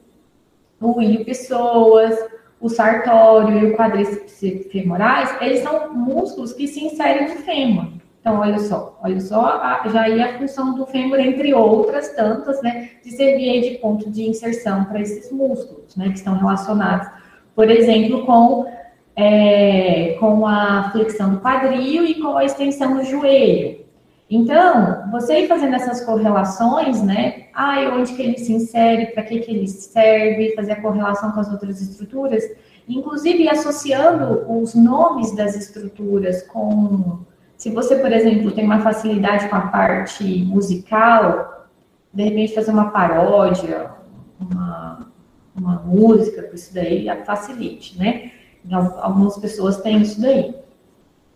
o 0.80 1.00
ilho 1.00 1.24
pessoas, 1.24 2.16
o 2.60 2.68
sartório 2.68 3.58
e 3.58 3.72
o 3.72 3.76
quadríceps 3.76 4.40
femorais, 4.70 5.36
eles 5.40 5.60
são 5.60 5.94
músculos 5.94 6.52
que 6.52 6.66
se 6.66 6.84
inserem 6.84 7.28
no 7.28 7.36
fêmur. 7.42 7.98
Então, 8.20 8.40
olha 8.40 8.58
só, 8.58 8.98
olha 9.02 9.20
só, 9.20 9.46
a, 9.62 9.88
já 9.88 10.02
aí 10.02 10.20
a 10.20 10.38
função 10.38 10.74
do 10.74 10.84
fêmur, 10.86 11.20
entre 11.20 11.54
outras 11.54 12.14
tantas, 12.14 12.60
né, 12.62 12.90
de 13.02 13.12
servir 13.12 13.60
de 13.62 13.78
ponto 13.78 14.10
de 14.10 14.28
inserção 14.28 14.84
para 14.84 15.00
esses 15.00 15.30
músculos, 15.30 15.96
né, 15.96 16.08
que 16.08 16.18
estão 16.18 16.36
relacionados 16.36 17.08
por 17.58 17.68
exemplo, 17.68 18.24
com, 18.24 18.66
é, 19.16 20.16
com 20.20 20.46
a 20.46 20.90
flexão 20.92 21.30
do 21.34 21.40
quadril 21.40 22.04
e 22.04 22.14
com 22.22 22.36
a 22.36 22.44
extensão 22.44 22.96
do 22.96 23.04
joelho. 23.04 23.80
Então, 24.30 25.10
você 25.10 25.40
ir 25.40 25.48
fazendo 25.48 25.74
essas 25.74 26.00
correlações, 26.02 27.02
né? 27.02 27.46
Ah, 27.52 27.80
onde 27.96 28.14
que 28.14 28.22
ele 28.22 28.38
se 28.38 28.52
insere, 28.52 29.06
para 29.06 29.24
que, 29.24 29.40
que 29.40 29.50
ele 29.50 29.66
serve, 29.66 30.54
fazer 30.54 30.70
a 30.70 30.80
correlação 30.80 31.32
com 31.32 31.40
as 31.40 31.50
outras 31.50 31.80
estruturas, 31.80 32.44
inclusive 32.88 33.48
associando 33.48 34.44
os 34.48 34.76
nomes 34.76 35.34
das 35.34 35.56
estruturas 35.56 36.44
com. 36.44 37.18
Se 37.56 37.70
você, 37.70 37.96
por 37.96 38.12
exemplo, 38.12 38.52
tem 38.52 38.64
uma 38.64 38.82
facilidade 38.82 39.48
com 39.48 39.56
a 39.56 39.62
parte 39.62 40.44
musical, 40.44 41.66
de 42.14 42.22
repente 42.22 42.54
fazer 42.54 42.70
uma 42.70 42.90
paródia, 42.92 43.97
uma 45.58 45.82
música 45.84 46.42
com 46.42 46.54
isso 46.54 46.72
daí 46.74 47.06
facilite, 47.24 47.98
né? 47.98 48.30
Então, 48.64 48.94
algumas 49.00 49.36
pessoas 49.38 49.80
têm 49.80 50.02
isso 50.02 50.20
daí. 50.20 50.54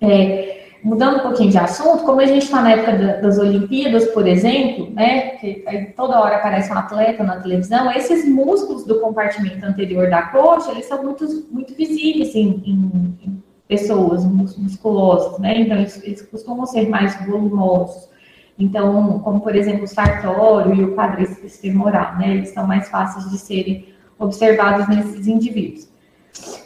É, 0.01 0.63
mudando 0.83 1.19
um 1.19 1.21
pouquinho 1.21 1.51
de 1.51 1.59
assunto, 1.59 2.05
como 2.05 2.21
a 2.21 2.27
gente 2.27 2.43
está 2.43 2.61
na 2.61 2.73
época 2.73 3.21
das 3.23 3.39
Olimpíadas, 3.39 4.07
por 4.09 4.27
exemplo, 4.27 4.91
né, 4.91 5.31
que 5.37 5.65
toda 5.97 6.21
hora 6.21 6.37
aparece 6.37 6.73
um 6.73 6.77
atleta 6.77 7.23
na 7.23 7.41
televisão, 7.41 7.91
esses 7.93 8.29
músculos 8.29 8.85
do 8.85 9.01
compartimento 9.01 9.65
anterior 9.65 10.11
da 10.11 10.23
coxa, 10.23 10.73
eles 10.73 10.87
são 10.87 11.03
muito, 11.03 11.25
muito 11.51 11.75
visíveis 11.75 12.35
em, 12.35 12.63
em, 12.67 13.19
em 13.25 13.43
pessoas 13.69 14.25
musculosas, 14.25 15.39
né, 15.39 15.61
então 15.61 15.77
eles, 15.79 16.03
eles, 16.03 16.23
costumam 16.23 16.67
ser 16.67 16.89
mais 16.89 17.15
volumosos. 17.27 18.11
Então, 18.59 19.21
como 19.21 19.41
por 19.41 19.55
exemplo 19.57 19.85
o 19.85 19.89
sartório 19.89 20.75
e 20.75 20.85
o 20.85 20.95
quadríceps 20.95 21.61
femoral, 21.61 22.17
né, 22.19 22.35
eles 22.35 22.51
são 22.51 22.67
mais 22.67 22.89
fáceis 22.89 23.31
de 23.31 23.39
serem 23.39 23.92
observados 24.23 24.89
nesses 24.89 25.27
indivíduos. 25.27 25.93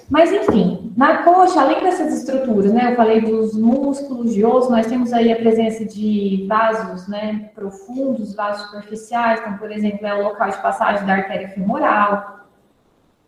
Mas, 0.09 0.33
enfim, 0.33 0.93
na 0.97 1.25
coxa, 1.25 1.61
além 1.61 1.83
dessas 1.83 2.17
estruturas, 2.19 2.73
né, 2.73 2.93
eu 2.93 2.97
falei 2.97 3.21
dos 3.21 3.59
músculos 3.59 4.33
de 4.33 4.45
osso, 4.45 4.71
nós 4.71 4.87
temos 4.87 5.13
aí 5.13 5.33
a 5.33 5.37
presença 5.37 5.85
de 5.85 6.47
vasos, 6.49 7.09
né, 7.09 7.51
profundos, 7.55 8.35
vasos 8.35 8.67
superficiais, 8.67 9.41
então, 9.41 9.59
por 9.59 9.73
exemplo, 9.73 10.07
é 10.07 10.15
o 10.15 10.23
local 10.23 10.49
de 10.51 10.63
passagem 10.63 11.05
da 11.05 11.15
artéria 11.15 11.49
femoral, 11.49 12.47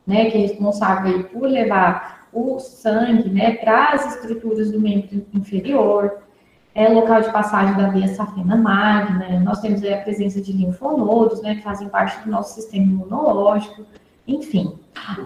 né, 0.06 0.30
que 0.30 0.38
é 0.38 0.40
responsável 0.42 1.25
por 1.25 1.49
levar 1.49 2.28
o 2.32 2.61
sangue, 2.61 3.28
né, 3.28 3.56
para 3.56 3.88
as 3.88 4.14
estruturas 4.14 4.70
do 4.70 4.80
membro 4.80 5.26
inferior, 5.35 6.23
é 6.75 6.88
local 6.88 7.20
de 7.20 7.32
passagem 7.32 7.76
da 7.76 7.88
veia 7.88 8.14
safena 8.14 8.54
magna, 8.54 9.40
nós 9.40 9.61
temos 9.61 9.82
aí 9.82 9.94
a 9.94 10.02
presença 10.02 10.40
de 10.40 10.52
linfonodos, 10.52 11.42
né, 11.42 11.56
que 11.56 11.62
fazem 11.62 11.88
parte 11.88 12.23
do 12.23 12.30
nosso 12.30 12.54
sistema 12.54 12.85
imunológico, 12.85 13.85
enfim, 14.28 14.78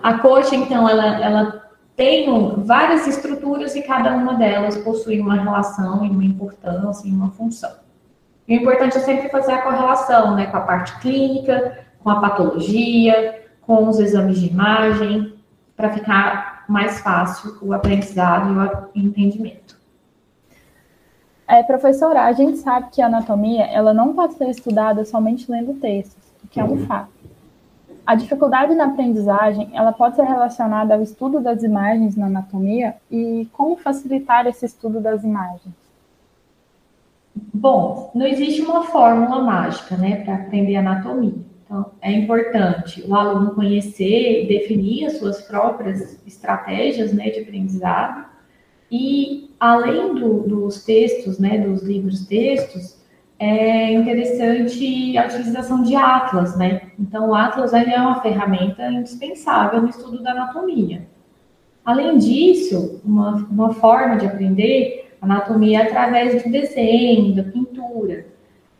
a 0.02 0.18
coxa, 0.18 0.54
então, 0.54 0.88
ela, 0.88 1.20
ela 1.20 1.62
tem 1.96 2.26
várias 2.62 3.06
estruturas 3.06 3.74
e 3.74 3.82
cada 3.82 4.14
uma 4.14 4.34
delas 4.34 4.76
possui 4.78 5.20
uma 5.20 5.34
relação 5.34 6.04
e 6.06 6.10
uma 6.10 6.24
importância 6.24 7.06
e 7.06 7.10
uma 7.10 7.30
função. 7.30 7.72
E 8.46 8.56
o 8.56 8.60
importante 8.60 8.96
é 8.96 9.00
sempre 9.00 9.28
fazer 9.28 9.52
a 9.52 9.62
correlação 9.62 10.34
né, 10.34 10.46
com 10.46 10.56
a 10.56 10.60
parte 10.60 10.98
clínica, 11.00 11.86
com 12.02 12.10
a 12.10 12.20
patologia, 12.20 13.44
com 13.60 13.88
os 13.88 13.98
exames 13.98 14.40
de 14.40 14.48
imagem, 14.48 15.34
para 15.76 15.92
ficar 15.92 16.64
mais 16.68 17.00
fácil 17.00 17.58
o 17.60 17.72
aprendizado 17.72 18.90
e 18.94 19.00
o 19.00 19.06
entendimento. 19.06 19.80
É, 21.46 21.62
professora, 21.62 22.22
a 22.22 22.32
gente 22.32 22.58
sabe 22.58 22.88
que 22.90 23.02
a 23.02 23.06
anatomia 23.06 23.64
ela 23.64 23.92
não 23.92 24.14
pode 24.14 24.34
ser 24.34 24.48
estudada 24.48 25.04
somente 25.04 25.50
lendo 25.50 25.74
textos, 25.74 26.32
o 26.42 26.48
que 26.48 26.58
é 26.58 26.64
um 26.64 26.86
fato. 26.86 27.11
A 28.04 28.16
dificuldade 28.16 28.74
na 28.74 28.86
aprendizagem, 28.86 29.70
ela 29.72 29.92
pode 29.92 30.16
ser 30.16 30.24
relacionada 30.24 30.94
ao 30.94 31.02
estudo 31.02 31.40
das 31.40 31.62
imagens 31.62 32.16
na 32.16 32.26
anatomia 32.26 32.96
e 33.10 33.48
como 33.52 33.76
facilitar 33.76 34.46
esse 34.46 34.66
estudo 34.66 35.00
das 35.00 35.22
imagens? 35.22 35.74
Bom, 37.54 38.10
não 38.14 38.26
existe 38.26 38.60
uma 38.62 38.82
fórmula 38.82 39.42
mágica, 39.42 39.96
né, 39.96 40.16
para 40.24 40.34
aprender 40.34 40.76
anatomia. 40.76 41.34
Então, 41.64 41.86
é 42.02 42.12
importante 42.12 43.02
o 43.06 43.14
aluno 43.14 43.54
conhecer 43.54 44.46
definir 44.48 45.06
as 45.06 45.18
suas 45.18 45.40
próprias 45.42 46.20
estratégias, 46.26 47.12
né, 47.12 47.30
de 47.30 47.40
aprendizado. 47.40 48.26
E, 48.90 49.54
além 49.58 50.14
do, 50.14 50.40
dos 50.40 50.84
textos, 50.84 51.38
né, 51.38 51.58
dos 51.58 51.82
livros 51.82 52.26
textos, 52.26 53.01
é 53.42 53.92
interessante 53.92 55.18
a 55.18 55.26
utilização 55.26 55.82
de 55.82 55.96
atlas, 55.96 56.56
né? 56.56 56.82
Então, 56.96 57.30
o 57.30 57.34
atlas 57.34 57.74
é 57.74 58.00
uma 58.00 58.22
ferramenta 58.22 58.88
indispensável 58.88 59.82
no 59.82 59.88
estudo 59.88 60.22
da 60.22 60.30
anatomia. 60.30 61.08
Além 61.84 62.18
disso, 62.18 63.00
uma, 63.04 63.34
uma 63.50 63.74
forma 63.74 64.16
de 64.16 64.26
aprender 64.26 65.10
anatomia 65.20 65.80
é 65.80 65.82
através 65.82 66.42
do 66.42 66.50
desenho, 66.50 67.34
da 67.34 67.42
pintura. 67.42 68.26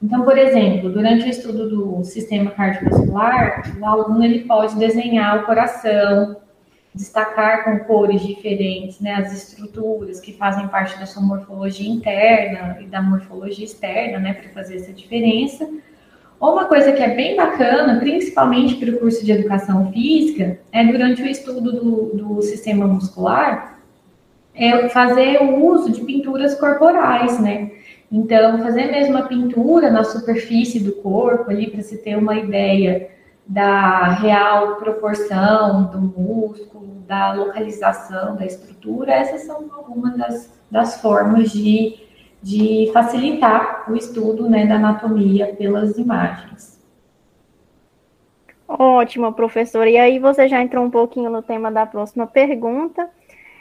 Então, 0.01 0.23
por 0.23 0.39
exemplo, 0.39 0.91
durante 0.91 1.25
o 1.25 1.29
estudo 1.29 1.69
do 1.69 2.05
sistema 2.05 2.53
cardiovascular, 2.53 3.63
o 3.81 3.85
aluno 3.85 4.25
ele 4.25 4.41
pode 4.45 4.77
desenhar 4.77 5.41
o 5.41 5.47
coração, 5.47 6.37
destacar 6.95 7.65
com 7.65 7.79
cores 7.81 8.21
diferentes 8.21 9.01
né, 9.01 9.15
as 9.15 9.33
estruturas 9.33 10.21
que 10.21 10.33
fazem 10.33 10.69
parte 10.69 10.99
da 10.99 11.07
sua 11.07 11.23
morfologia 11.23 11.89
interna 11.89 12.79
e 12.81 12.85
da 12.85 13.01
morfologia 13.01 13.65
externa, 13.65 14.19
né, 14.19 14.35
para 14.35 14.51
fazer 14.51 14.77
essa 14.77 14.93
diferença. 14.93 15.69
Uma 16.39 16.65
coisa 16.65 16.93
que 16.93 17.03
é 17.03 17.15
bem 17.15 17.37
bacana, 17.37 17.99
principalmente 18.01 18.75
para 18.75 18.91
o 18.91 18.99
curso 18.99 19.25
de 19.25 19.33
educação 19.33 19.93
física, 19.93 20.59
é 20.73 20.85
durante 20.85 21.23
o 21.23 21.27
estudo 21.27 21.73
do, 21.73 22.17
do 22.17 22.43
sistema 22.43 22.87
muscular, 22.87 23.81
é 24.55 24.89
fazer 24.89 25.41
o 25.41 25.65
uso 25.65 25.91
de 25.91 26.03
pinturas 26.03 26.55
corporais, 26.57 27.41
né? 27.41 27.71
Então, 28.11 28.59
fazer 28.59 28.91
mesmo 28.91 29.17
a 29.17 29.23
pintura 29.23 29.91
na 29.91 30.05
superfície 30.05 30.81
do 30.81 30.93
corpo 30.93 31.51
ali 31.51 31.71
para 31.71 31.81
se 31.81 31.97
ter 31.99 32.17
uma 32.17 32.37
ideia 32.37 33.09
da 33.47 34.09
real 34.15 34.77
proporção 34.77 35.85
do 35.91 36.01
músculo, 36.01 37.03
da 37.07 37.33
localização 37.33 38.37
da 38.37 38.47
estrutura, 38.47 39.13
essas 39.13 39.43
são 39.43 39.69
algumas 39.73 40.17
das, 40.17 40.63
das 40.71 41.01
formas 41.01 41.51
de, 41.51 41.99
de 42.43 42.91
facilitar 42.93 43.91
o 43.91 43.97
estudo 43.97 44.49
né, 44.49 44.67
da 44.67 44.77
anatomia 44.77 45.55
pelas 45.55 45.99
imagens. 45.99 46.81
Ótimo, 48.67 49.33
professora. 49.35 49.91
E 49.91 49.99
aí 49.99 50.19
você 50.19 50.49
já 50.49 50.63
entrou 50.63 50.85
um 50.85 50.91
pouquinho 50.91 51.29
no 51.29 51.43
tema 51.43 51.71
da 51.71 51.85
próxima 51.85 52.27
pergunta, 52.27 53.11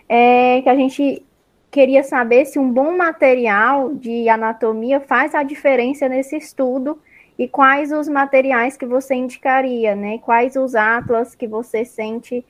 é, 0.08 0.62
que 0.62 0.70
a 0.70 0.76
gente 0.76 1.26
queria 1.70 2.04
saber 2.04 2.46
se 2.46 2.60
um 2.60 2.72
bom 2.72 2.96
material 2.96 3.94
de 3.94 4.30
anatomia 4.30 5.00
faz 5.00 5.34
a 5.34 5.44
diferença 5.44 6.08
nesse 6.08 6.38
estudo 6.38 7.00
e 7.42 7.48
quais 7.48 7.92
os 7.92 8.08
materiais 8.08 8.78
que 8.78 8.86
você 8.86 9.16
indicaria, 9.16 9.96
né? 9.96 10.20
Quais 10.20 10.56
os 10.56 10.76
atlas 10.76 11.34
que 11.34 11.48
você 11.48 11.84
sente 11.84 12.46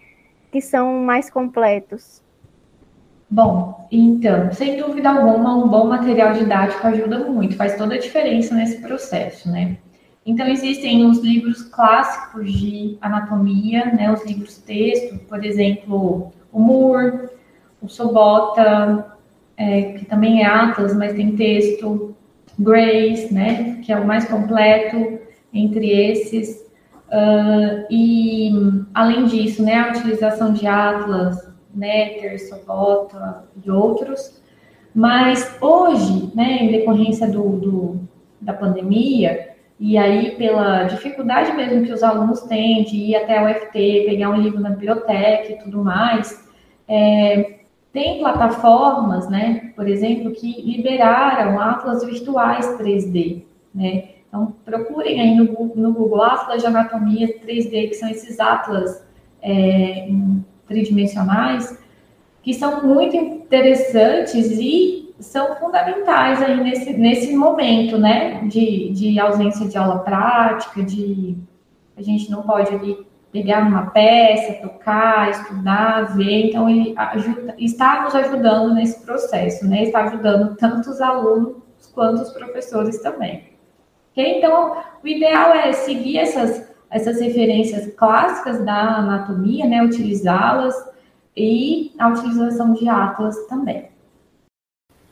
que 0.52 0.60
são 0.60 1.00
mais 1.00 1.30
completos? 1.30 2.22
Bom, 3.30 3.88
então, 3.90 4.52
sem 4.52 4.78
dúvida 4.78 5.10
alguma, 5.10 5.56
um 5.56 5.70
bom 5.70 5.88
material 5.88 6.34
didático 6.34 6.86
ajuda 6.86 7.20
muito, 7.20 7.56
faz 7.56 7.78
toda 7.78 7.96
a 7.96 7.98
diferença 7.98 8.54
nesse 8.54 8.82
processo, 8.82 9.50
né? 9.50 9.78
Então, 10.26 10.46
existem 10.46 11.06
os 11.06 11.20
livros 11.20 11.64
clássicos 11.64 12.52
de 12.52 12.98
anatomia, 13.00 13.86
né? 13.86 14.12
Os 14.12 14.26
livros 14.26 14.58
texto, 14.58 15.18
por 15.20 15.46
exemplo, 15.46 16.34
o 16.52 16.60
Moore, 16.60 17.30
o 17.82 17.88
Sobota, 17.88 19.16
é, 19.56 19.94
que 19.94 20.04
também 20.04 20.44
é 20.44 20.48
Atlas, 20.48 20.94
mas 20.94 21.14
tem 21.14 21.34
texto, 21.34 22.14
Grace, 22.62 23.34
né, 23.34 23.82
que 23.84 23.92
é 23.92 24.00
o 24.00 24.06
mais 24.06 24.26
completo 24.26 25.20
entre 25.54 25.90
esses. 25.90 26.62
Uh, 27.08 27.86
e, 27.90 28.52
além 28.94 29.26
disso, 29.26 29.64
né, 29.64 29.76
a 29.76 29.90
utilização 29.90 30.54
de 30.54 30.66
Atlas, 30.66 31.52
Netter, 31.74 32.40
Sobota 32.48 33.44
e 33.64 33.70
outros. 33.70 34.42
Mas 34.94 35.58
hoje, 35.62 36.32
né, 36.36 36.60
em 36.64 36.72
decorrência 36.72 37.28
do, 37.28 37.50
do, 37.58 38.00
da 38.40 38.54
pandemia, 38.54 39.52
e 39.80 39.98
aí 39.98 40.36
pela 40.36 40.84
dificuldade 40.84 41.54
mesmo 41.54 41.84
que 41.84 41.92
os 41.92 42.04
alunos 42.04 42.42
têm 42.42 42.84
de 42.84 42.98
ir 42.98 43.16
até 43.16 43.42
o 43.42 43.50
UFT, 43.50 43.72
pegar 44.06 44.30
um 44.30 44.42
livro 44.42 44.60
na 44.60 44.70
biblioteca 44.70 45.52
e 45.52 45.58
tudo 45.58 45.84
mais, 45.84 46.48
é, 46.88 47.61
tem 47.94 48.20
plataformas, 48.20 49.30
né, 49.30 49.72
por 49.76 49.88
exemplo, 49.88 50.32
que 50.32 50.62
liberaram 50.62 51.60
atlas 51.60 52.04
virtuais 52.04 52.66
3D, 52.80 53.44
né? 53.74 54.10
Então, 54.28 54.54
procurem 54.64 55.20
aí 55.20 55.36
no, 55.36 55.44
no 55.76 55.92
Google 55.92 56.24
Atlas 56.24 56.62
de 56.62 56.68
Anatomia 56.68 57.28
3D, 57.40 57.90
que 57.90 57.96
são 57.96 58.08
esses 58.08 58.40
atlas 58.40 59.06
é, 59.42 60.08
tridimensionais, 60.66 61.78
que 62.42 62.54
são 62.54 62.82
muito 62.82 63.14
interessantes 63.14 64.52
e 64.52 65.14
são 65.20 65.56
fundamentais 65.58 66.42
aí 66.42 66.64
nesse, 66.64 66.94
nesse 66.94 67.36
momento, 67.36 67.98
né, 67.98 68.42
de, 68.48 68.90
de 68.92 69.20
ausência 69.20 69.68
de 69.68 69.78
aula 69.78 70.00
prática, 70.00 70.82
de 70.82 71.36
a 71.98 72.02
gente 72.02 72.32
não 72.32 72.42
pode 72.42 72.74
ali 72.74 73.06
pegar 73.32 73.62
uma 73.68 73.90
peça, 73.92 74.62
tocar, 74.62 75.30
estudar, 75.30 76.16
ver. 76.16 76.50
Então, 76.50 76.70
ele 76.70 76.94
ajuda, 76.98 77.56
está 77.58 78.04
nos 78.04 78.14
ajudando 78.14 78.74
nesse 78.74 79.04
processo, 79.06 79.68
né? 79.68 79.84
Está 79.84 80.06
ajudando 80.06 80.56
tanto 80.56 80.90
os 80.90 81.00
alunos 81.00 81.56
quanto 81.94 82.22
os 82.22 82.32
professores 82.32 83.02
também. 83.02 83.52
Okay? 84.12 84.38
Então, 84.38 84.78
o 85.02 85.08
ideal 85.08 85.54
é 85.54 85.72
seguir 85.72 86.18
essas, 86.18 86.70
essas 86.90 87.22
referências 87.22 87.94
clássicas 87.96 88.64
da 88.66 88.98
anatomia, 88.98 89.66
né? 89.66 89.82
Utilizá-las 89.84 90.76
e 91.36 91.94
a 91.98 92.10
utilização 92.10 92.74
de 92.74 92.90
atlas 92.90 93.48
também. 93.48 93.90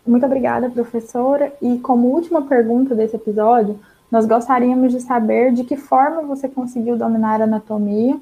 Muito 0.06 0.26
obrigada, 0.26 0.70
professora. 0.70 1.54
E 1.62 1.78
como 1.80 2.08
última 2.08 2.42
pergunta 2.42 2.96
desse 2.96 3.16
episódio, 3.16 3.80
nós 4.12 4.26
gostaríamos 4.26 4.92
de 4.92 5.00
saber 5.02 5.52
de 5.54 5.64
que 5.64 5.78
forma 5.78 6.22
você 6.24 6.48
conseguiu 6.48 6.98
dominar 6.98 7.42
a 7.42 7.44
anatomia 7.44 8.18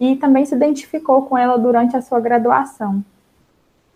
e 0.00 0.16
também 0.16 0.44
se 0.44 0.54
identificou 0.54 1.22
com 1.22 1.36
ela 1.36 1.58
durante 1.58 1.96
a 1.96 2.02
sua 2.02 2.20
graduação. 2.20 3.04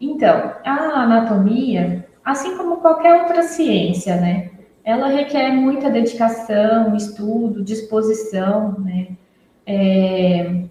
Então, 0.01 0.53
a 0.65 1.03
anatomia, 1.03 2.07
assim 2.25 2.57
como 2.57 2.79
qualquer 2.79 3.23
outra 3.23 3.43
ciência, 3.43 4.17
né, 4.17 4.51
ela 4.85 5.07
requer 5.07 5.53
muita 5.53 5.89
dedicação, 5.89 6.97
estudo, 6.97 7.63
disposição, 7.63 8.77
né. 8.81 9.09
É, 9.65 10.65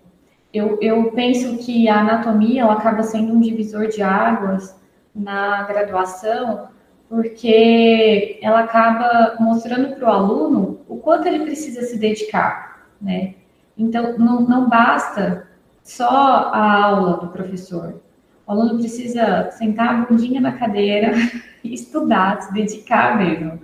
eu, 0.54 0.78
eu 0.82 1.12
penso 1.12 1.58
que 1.58 1.88
a 1.88 2.02
anatomia 2.02 2.64
ela 2.64 2.74
acaba 2.74 3.04
sendo 3.04 3.34
um 3.34 3.40
divisor 3.40 3.88
de 3.88 4.02
águas 4.02 4.76
na 5.16 5.64
graduação, 5.64 6.68
porque 7.12 8.40
ela 8.42 8.62
acaba 8.62 9.36
mostrando 9.38 9.98
para 9.98 10.08
o 10.08 10.14
aluno 10.14 10.80
o 10.88 10.96
quanto 10.96 11.28
ele 11.28 11.44
precisa 11.44 11.82
se 11.82 12.00
dedicar, 12.00 12.88
né? 13.02 13.34
Então, 13.78 14.18
não, 14.18 14.40
não 14.40 14.70
basta 14.70 15.46
só 15.84 16.08
a 16.08 16.84
aula 16.86 17.18
do 17.18 17.28
professor. 17.28 18.02
O 18.48 18.52
aluno 18.54 18.80
precisa 18.80 19.52
sentar 19.52 19.90
a 19.90 20.06
bundinha 20.06 20.40
na 20.40 20.54
cadeira 20.54 21.12
e 21.62 21.74
estudar, 21.74 22.44
se 22.44 22.54
dedicar 22.54 23.18
mesmo, 23.18 23.60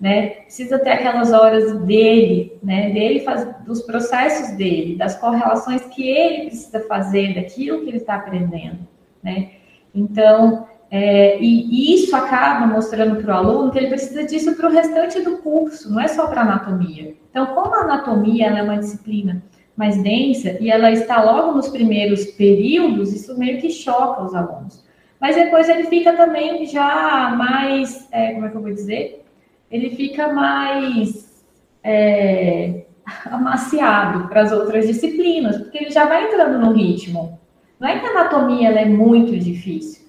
né? 0.00 0.28
Precisa 0.44 0.78
ter 0.78 0.90
aquelas 0.90 1.32
horas 1.32 1.80
dele, 1.80 2.56
né? 2.62 2.90
Dele 2.90 3.18
faz, 3.18 3.52
dos 3.64 3.82
processos 3.82 4.56
dele, 4.56 4.94
das 4.94 5.18
correlações 5.18 5.82
que 5.86 6.08
ele 6.08 6.46
precisa 6.46 6.78
fazer 6.86 7.34
daquilo 7.34 7.82
que 7.82 7.88
ele 7.88 7.96
está 7.96 8.14
aprendendo, 8.14 8.86
né? 9.24 9.50
Então, 9.92 10.68
é, 10.98 11.38
e, 11.42 11.94
isso 11.94 12.16
acaba 12.16 12.66
mostrando 12.66 13.22
para 13.22 13.34
o 13.34 13.36
aluno 13.36 13.70
que 13.70 13.76
ele 13.76 13.88
precisa 13.88 14.24
disso 14.24 14.56
para 14.56 14.66
o 14.66 14.72
restante 14.72 15.20
do 15.20 15.36
curso, 15.38 15.92
não 15.92 16.00
é 16.00 16.08
só 16.08 16.26
para 16.26 16.40
anatomia. 16.40 17.14
Então, 17.30 17.44
como 17.48 17.74
a 17.74 17.80
anatomia 17.82 18.46
é 18.46 18.62
uma 18.62 18.78
disciplina 18.78 19.42
mais 19.76 20.02
densa 20.02 20.56
e 20.58 20.70
ela 20.70 20.90
está 20.90 21.22
logo 21.22 21.52
nos 21.52 21.68
primeiros 21.68 22.24
períodos, 22.24 23.12
isso 23.12 23.38
meio 23.38 23.60
que 23.60 23.68
choca 23.68 24.22
os 24.22 24.34
alunos. 24.34 24.82
Mas 25.20 25.36
depois 25.36 25.68
ele 25.68 25.84
fica 25.84 26.14
também 26.14 26.64
já 26.64 27.34
mais, 27.36 28.08
é, 28.10 28.32
como 28.32 28.46
é 28.46 28.48
que 28.48 28.56
eu 28.56 28.62
vou 28.62 28.72
dizer? 28.72 29.22
Ele 29.70 29.90
fica 29.90 30.32
mais 30.32 31.44
é, 31.84 32.86
amaciado 33.26 34.28
para 34.28 34.40
as 34.40 34.52
outras 34.52 34.86
disciplinas, 34.86 35.58
porque 35.58 35.76
ele 35.76 35.90
já 35.90 36.06
vai 36.06 36.24
entrando 36.24 36.58
no 36.58 36.72
ritmo 36.72 37.38
Não 37.78 37.86
é 37.86 37.98
que 37.98 38.06
a 38.06 38.10
anatomia 38.12 38.70
é 38.70 38.86
muito 38.86 39.38
difícil. 39.38 40.05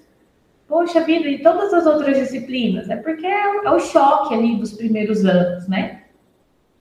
Poxa 0.68 1.00
vida, 1.00 1.26
e 1.28 1.38
todas 1.38 1.72
as 1.72 1.86
outras 1.86 2.18
disciplinas? 2.18 2.90
É 2.90 2.96
porque 2.96 3.26
é, 3.26 3.64
é 3.64 3.70
o 3.70 3.80
choque 3.80 4.34
ali 4.34 4.56
dos 4.56 4.74
primeiros 4.74 5.24
anos, 5.24 5.66
né? 5.66 6.02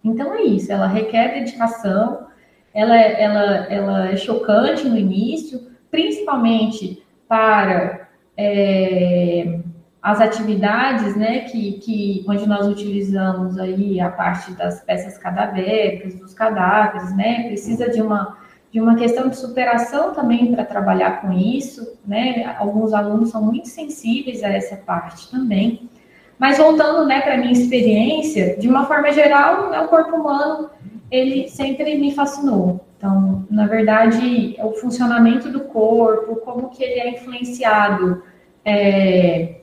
Então 0.03 0.33
é 0.33 0.43
isso, 0.43 0.71
ela 0.71 0.87
requer 0.87 1.33
dedicação, 1.33 2.27
ela, 2.73 2.95
ela, 2.95 3.43
ela 3.71 4.11
é 4.11 4.15
chocante 4.17 4.87
no 4.87 4.97
início, 4.97 5.71
principalmente 5.89 7.01
para 7.27 8.09
é, 8.35 9.59
as 10.01 10.21
atividades, 10.21 11.15
né, 11.15 11.39
que, 11.39 11.73
que 11.79 12.25
onde 12.27 12.47
nós 12.47 12.67
utilizamos 12.67 13.57
aí 13.57 13.99
a 13.99 14.09
parte 14.09 14.51
das 14.51 14.81
peças 14.83 15.17
cadavéricas, 15.17 16.15
dos 16.15 16.33
cadáveres, 16.33 17.15
né, 17.15 17.47
precisa 17.47 17.89
de 17.89 18.01
uma 18.01 18.37
de 18.71 18.81
uma 18.81 18.95
questão 18.95 19.29
de 19.29 19.37
superação 19.37 20.13
também 20.13 20.53
para 20.53 20.65
trabalhar 20.65 21.21
com 21.21 21.31
isso, 21.31 21.97
né? 22.05 22.55
Alguns 22.59 22.93
alunos 22.93 23.29
são 23.29 23.41
muito 23.41 23.67
sensíveis 23.67 24.43
a 24.43 24.49
essa 24.49 24.75
parte 24.75 25.29
também. 25.31 25.89
Mas 26.37 26.57
voltando, 26.57 27.07
né, 27.07 27.21
para 27.21 27.37
minha 27.37 27.51
experiência, 27.51 28.57
de 28.57 28.67
uma 28.67 28.85
forma 28.85 29.11
geral, 29.11 29.71
o 29.83 29.87
corpo 29.87 30.17
humano 30.17 30.69
ele 31.09 31.47
sempre 31.47 31.97
me 31.97 32.13
fascinou. 32.13 32.85
Então, 32.97 33.45
na 33.49 33.65
verdade, 33.67 34.55
o 34.59 34.73
funcionamento 34.73 35.49
do 35.49 35.61
corpo, 35.61 36.35
como 36.37 36.69
que 36.69 36.83
ele 36.83 36.99
é 36.99 37.09
influenciado 37.11 38.23
é, 38.65 39.61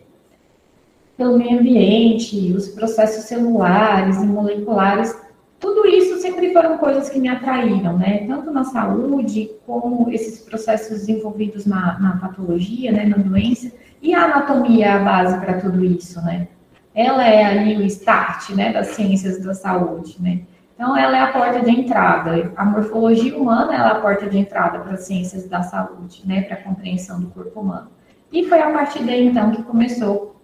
pelo 1.16 1.38
meio 1.38 1.58
ambiente, 1.58 2.52
os 2.52 2.68
processos 2.68 3.24
celulares 3.24 4.16
e 4.16 4.26
moleculares, 4.26 5.16
tudo 5.64 5.86
isso 5.86 6.18
sempre 6.20 6.52
foram 6.52 6.76
coisas 6.76 7.08
que 7.08 7.18
me 7.18 7.26
atraíram, 7.26 7.96
né? 7.96 8.26
Tanto 8.26 8.50
na 8.50 8.64
saúde, 8.64 9.50
como 9.66 10.10
esses 10.10 10.38
processos 10.40 11.08
envolvidos 11.08 11.64
na, 11.64 11.98
na 11.98 12.18
patologia, 12.18 12.92
né, 12.92 13.06
na 13.06 13.16
doença, 13.16 13.72
e 14.02 14.14
a 14.14 14.24
anatomia 14.24 14.84
é 14.84 14.90
a 14.90 14.98
base 14.98 15.40
para 15.40 15.58
tudo 15.58 15.82
isso, 15.82 16.22
né? 16.22 16.48
Ela 16.94 17.26
é 17.26 17.46
ali 17.46 17.76
o 17.78 17.82
start, 17.86 18.50
né, 18.50 18.74
das 18.74 18.88
ciências 18.88 19.42
da 19.42 19.54
saúde, 19.54 20.16
né? 20.20 20.42
Então, 20.74 20.94
ela 20.94 21.16
é 21.16 21.20
a 21.20 21.32
porta 21.32 21.60
de 21.60 21.70
entrada. 21.70 22.52
A 22.56 22.64
morfologia 22.66 23.34
humana 23.34 23.72
é 23.72 23.78
a 23.78 23.94
porta 23.94 24.28
de 24.28 24.36
entrada 24.36 24.80
para 24.80 24.92
as 24.94 25.06
ciências 25.06 25.48
da 25.48 25.62
saúde, 25.62 26.24
né, 26.26 26.42
para 26.42 26.56
a 26.56 26.62
compreensão 26.62 27.22
do 27.22 27.28
corpo 27.28 27.60
humano. 27.60 27.88
E 28.30 28.44
foi 28.44 28.60
a 28.60 28.70
partir 28.70 29.02
daí, 29.02 29.26
então, 29.28 29.50
que 29.50 29.62
começou, 29.62 30.36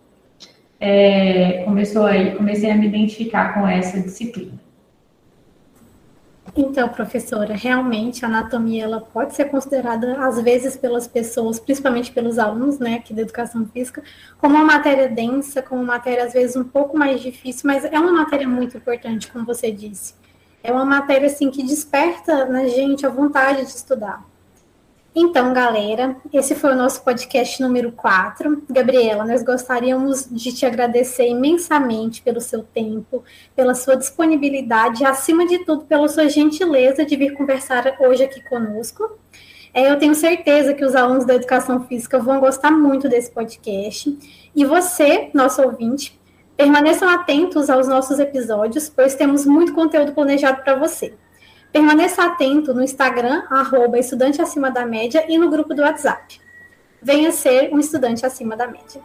é, 0.81 1.63
começou 1.67 2.07
aí, 2.07 2.35
comecei 2.37 2.71
a 2.71 2.75
me 2.75 2.87
identificar 2.87 3.53
com 3.53 3.69
essa 3.69 4.01
disciplina. 4.01 4.70
Então, 6.57 6.89
professora, 6.89 7.55
realmente 7.55 8.25
a 8.25 8.29
anatomia 8.29 8.85
ela 8.85 9.01
pode 9.01 9.35
ser 9.35 9.47
considerada, 9.47 10.25
às 10.25 10.41
vezes, 10.41 10.77
pelas 10.77 11.07
pessoas, 11.07 11.61
principalmente 11.61 12.13
pelos 12.13 12.39
alunos, 12.39 12.79
né, 12.79 12.95
aqui 12.95 13.15
da 13.15 13.23
educação 13.23 13.67
física, 13.67 14.03
como 14.39 14.57
uma 14.57 14.65
matéria 14.65 15.09
densa, 15.09 15.63
como 15.63 15.81
uma 15.81 15.95
matéria, 15.95 16.25
às 16.25 16.33
vezes, 16.33 16.57
um 16.57 16.65
pouco 16.65 16.97
mais 16.99 17.21
difícil, 17.21 17.63
mas 17.65 17.85
é 17.85 17.99
uma 17.99 18.13
matéria 18.13 18.49
muito 18.49 18.77
importante, 18.77 19.31
como 19.31 19.45
você 19.45 19.71
disse. 19.71 20.15
É 20.63 20.73
uma 20.73 20.85
matéria, 20.85 21.27
assim, 21.27 21.51
que 21.51 21.63
desperta 21.63 22.45
na 22.47 22.67
gente 22.67 23.07
a 23.07 23.09
vontade 23.09 23.63
de 23.63 23.71
estudar. 23.71 24.25
Então, 25.13 25.53
galera, 25.53 26.17
esse 26.33 26.55
foi 26.55 26.73
o 26.73 26.77
nosso 26.77 27.03
podcast 27.03 27.61
número 27.61 27.91
4. 27.91 28.63
Gabriela, 28.71 29.25
nós 29.25 29.43
gostaríamos 29.43 30.29
de 30.31 30.53
te 30.53 30.65
agradecer 30.65 31.27
imensamente 31.27 32.23
pelo 32.23 32.41
seu 32.41 32.63
tempo, 32.63 33.25
pela 33.57 33.75
sua 33.75 33.97
disponibilidade 33.97 35.03
e, 35.03 35.07
acima 35.07 35.45
de 35.45 35.65
tudo, 35.65 35.85
pela 35.85 36.07
sua 36.09 36.29
gentileza 36.29 37.05
de 37.05 37.17
vir 37.17 37.35
conversar 37.35 37.97
hoje 37.99 38.23
aqui 38.23 38.41
conosco. 38.49 39.19
É, 39.75 39.91
eu 39.91 39.99
tenho 39.99 40.15
certeza 40.15 40.75
que 40.75 40.85
os 40.85 40.95
alunos 40.95 41.25
da 41.25 41.35
educação 41.35 41.85
física 41.89 42.21
vão 42.21 42.39
gostar 42.39 42.71
muito 42.71 43.09
desse 43.09 43.33
podcast. 43.33 44.17
E 44.55 44.65
você, 44.65 45.29
nosso 45.35 45.61
ouvinte, 45.61 46.21
permaneçam 46.57 47.09
atentos 47.09 47.69
aos 47.69 47.89
nossos 47.89 48.21
episódios, 48.21 48.89
pois 48.89 49.17
temos 49.17 49.45
muito 49.45 49.75
conteúdo 49.75 50.13
planejado 50.13 50.63
para 50.63 50.77
você. 50.77 51.15
Permaneça 51.73 52.25
atento 52.25 52.75
no 52.75 52.83
Instagram, 52.83 53.45
arroba 53.49 53.99
estudante 53.99 54.43
acima 54.43 54.71
da 54.71 54.85
média, 54.85 55.25
e 55.29 55.39
no 55.39 55.49
grupo 55.49 55.73
do 55.75 55.83
WhatsApp. 55.83 56.41
Venha 57.01 57.31
ser 57.31 57.73
um 57.73 57.79
estudante 57.79 58.27
acima 58.27 58.57
da 58.57 58.67
média. 58.67 59.01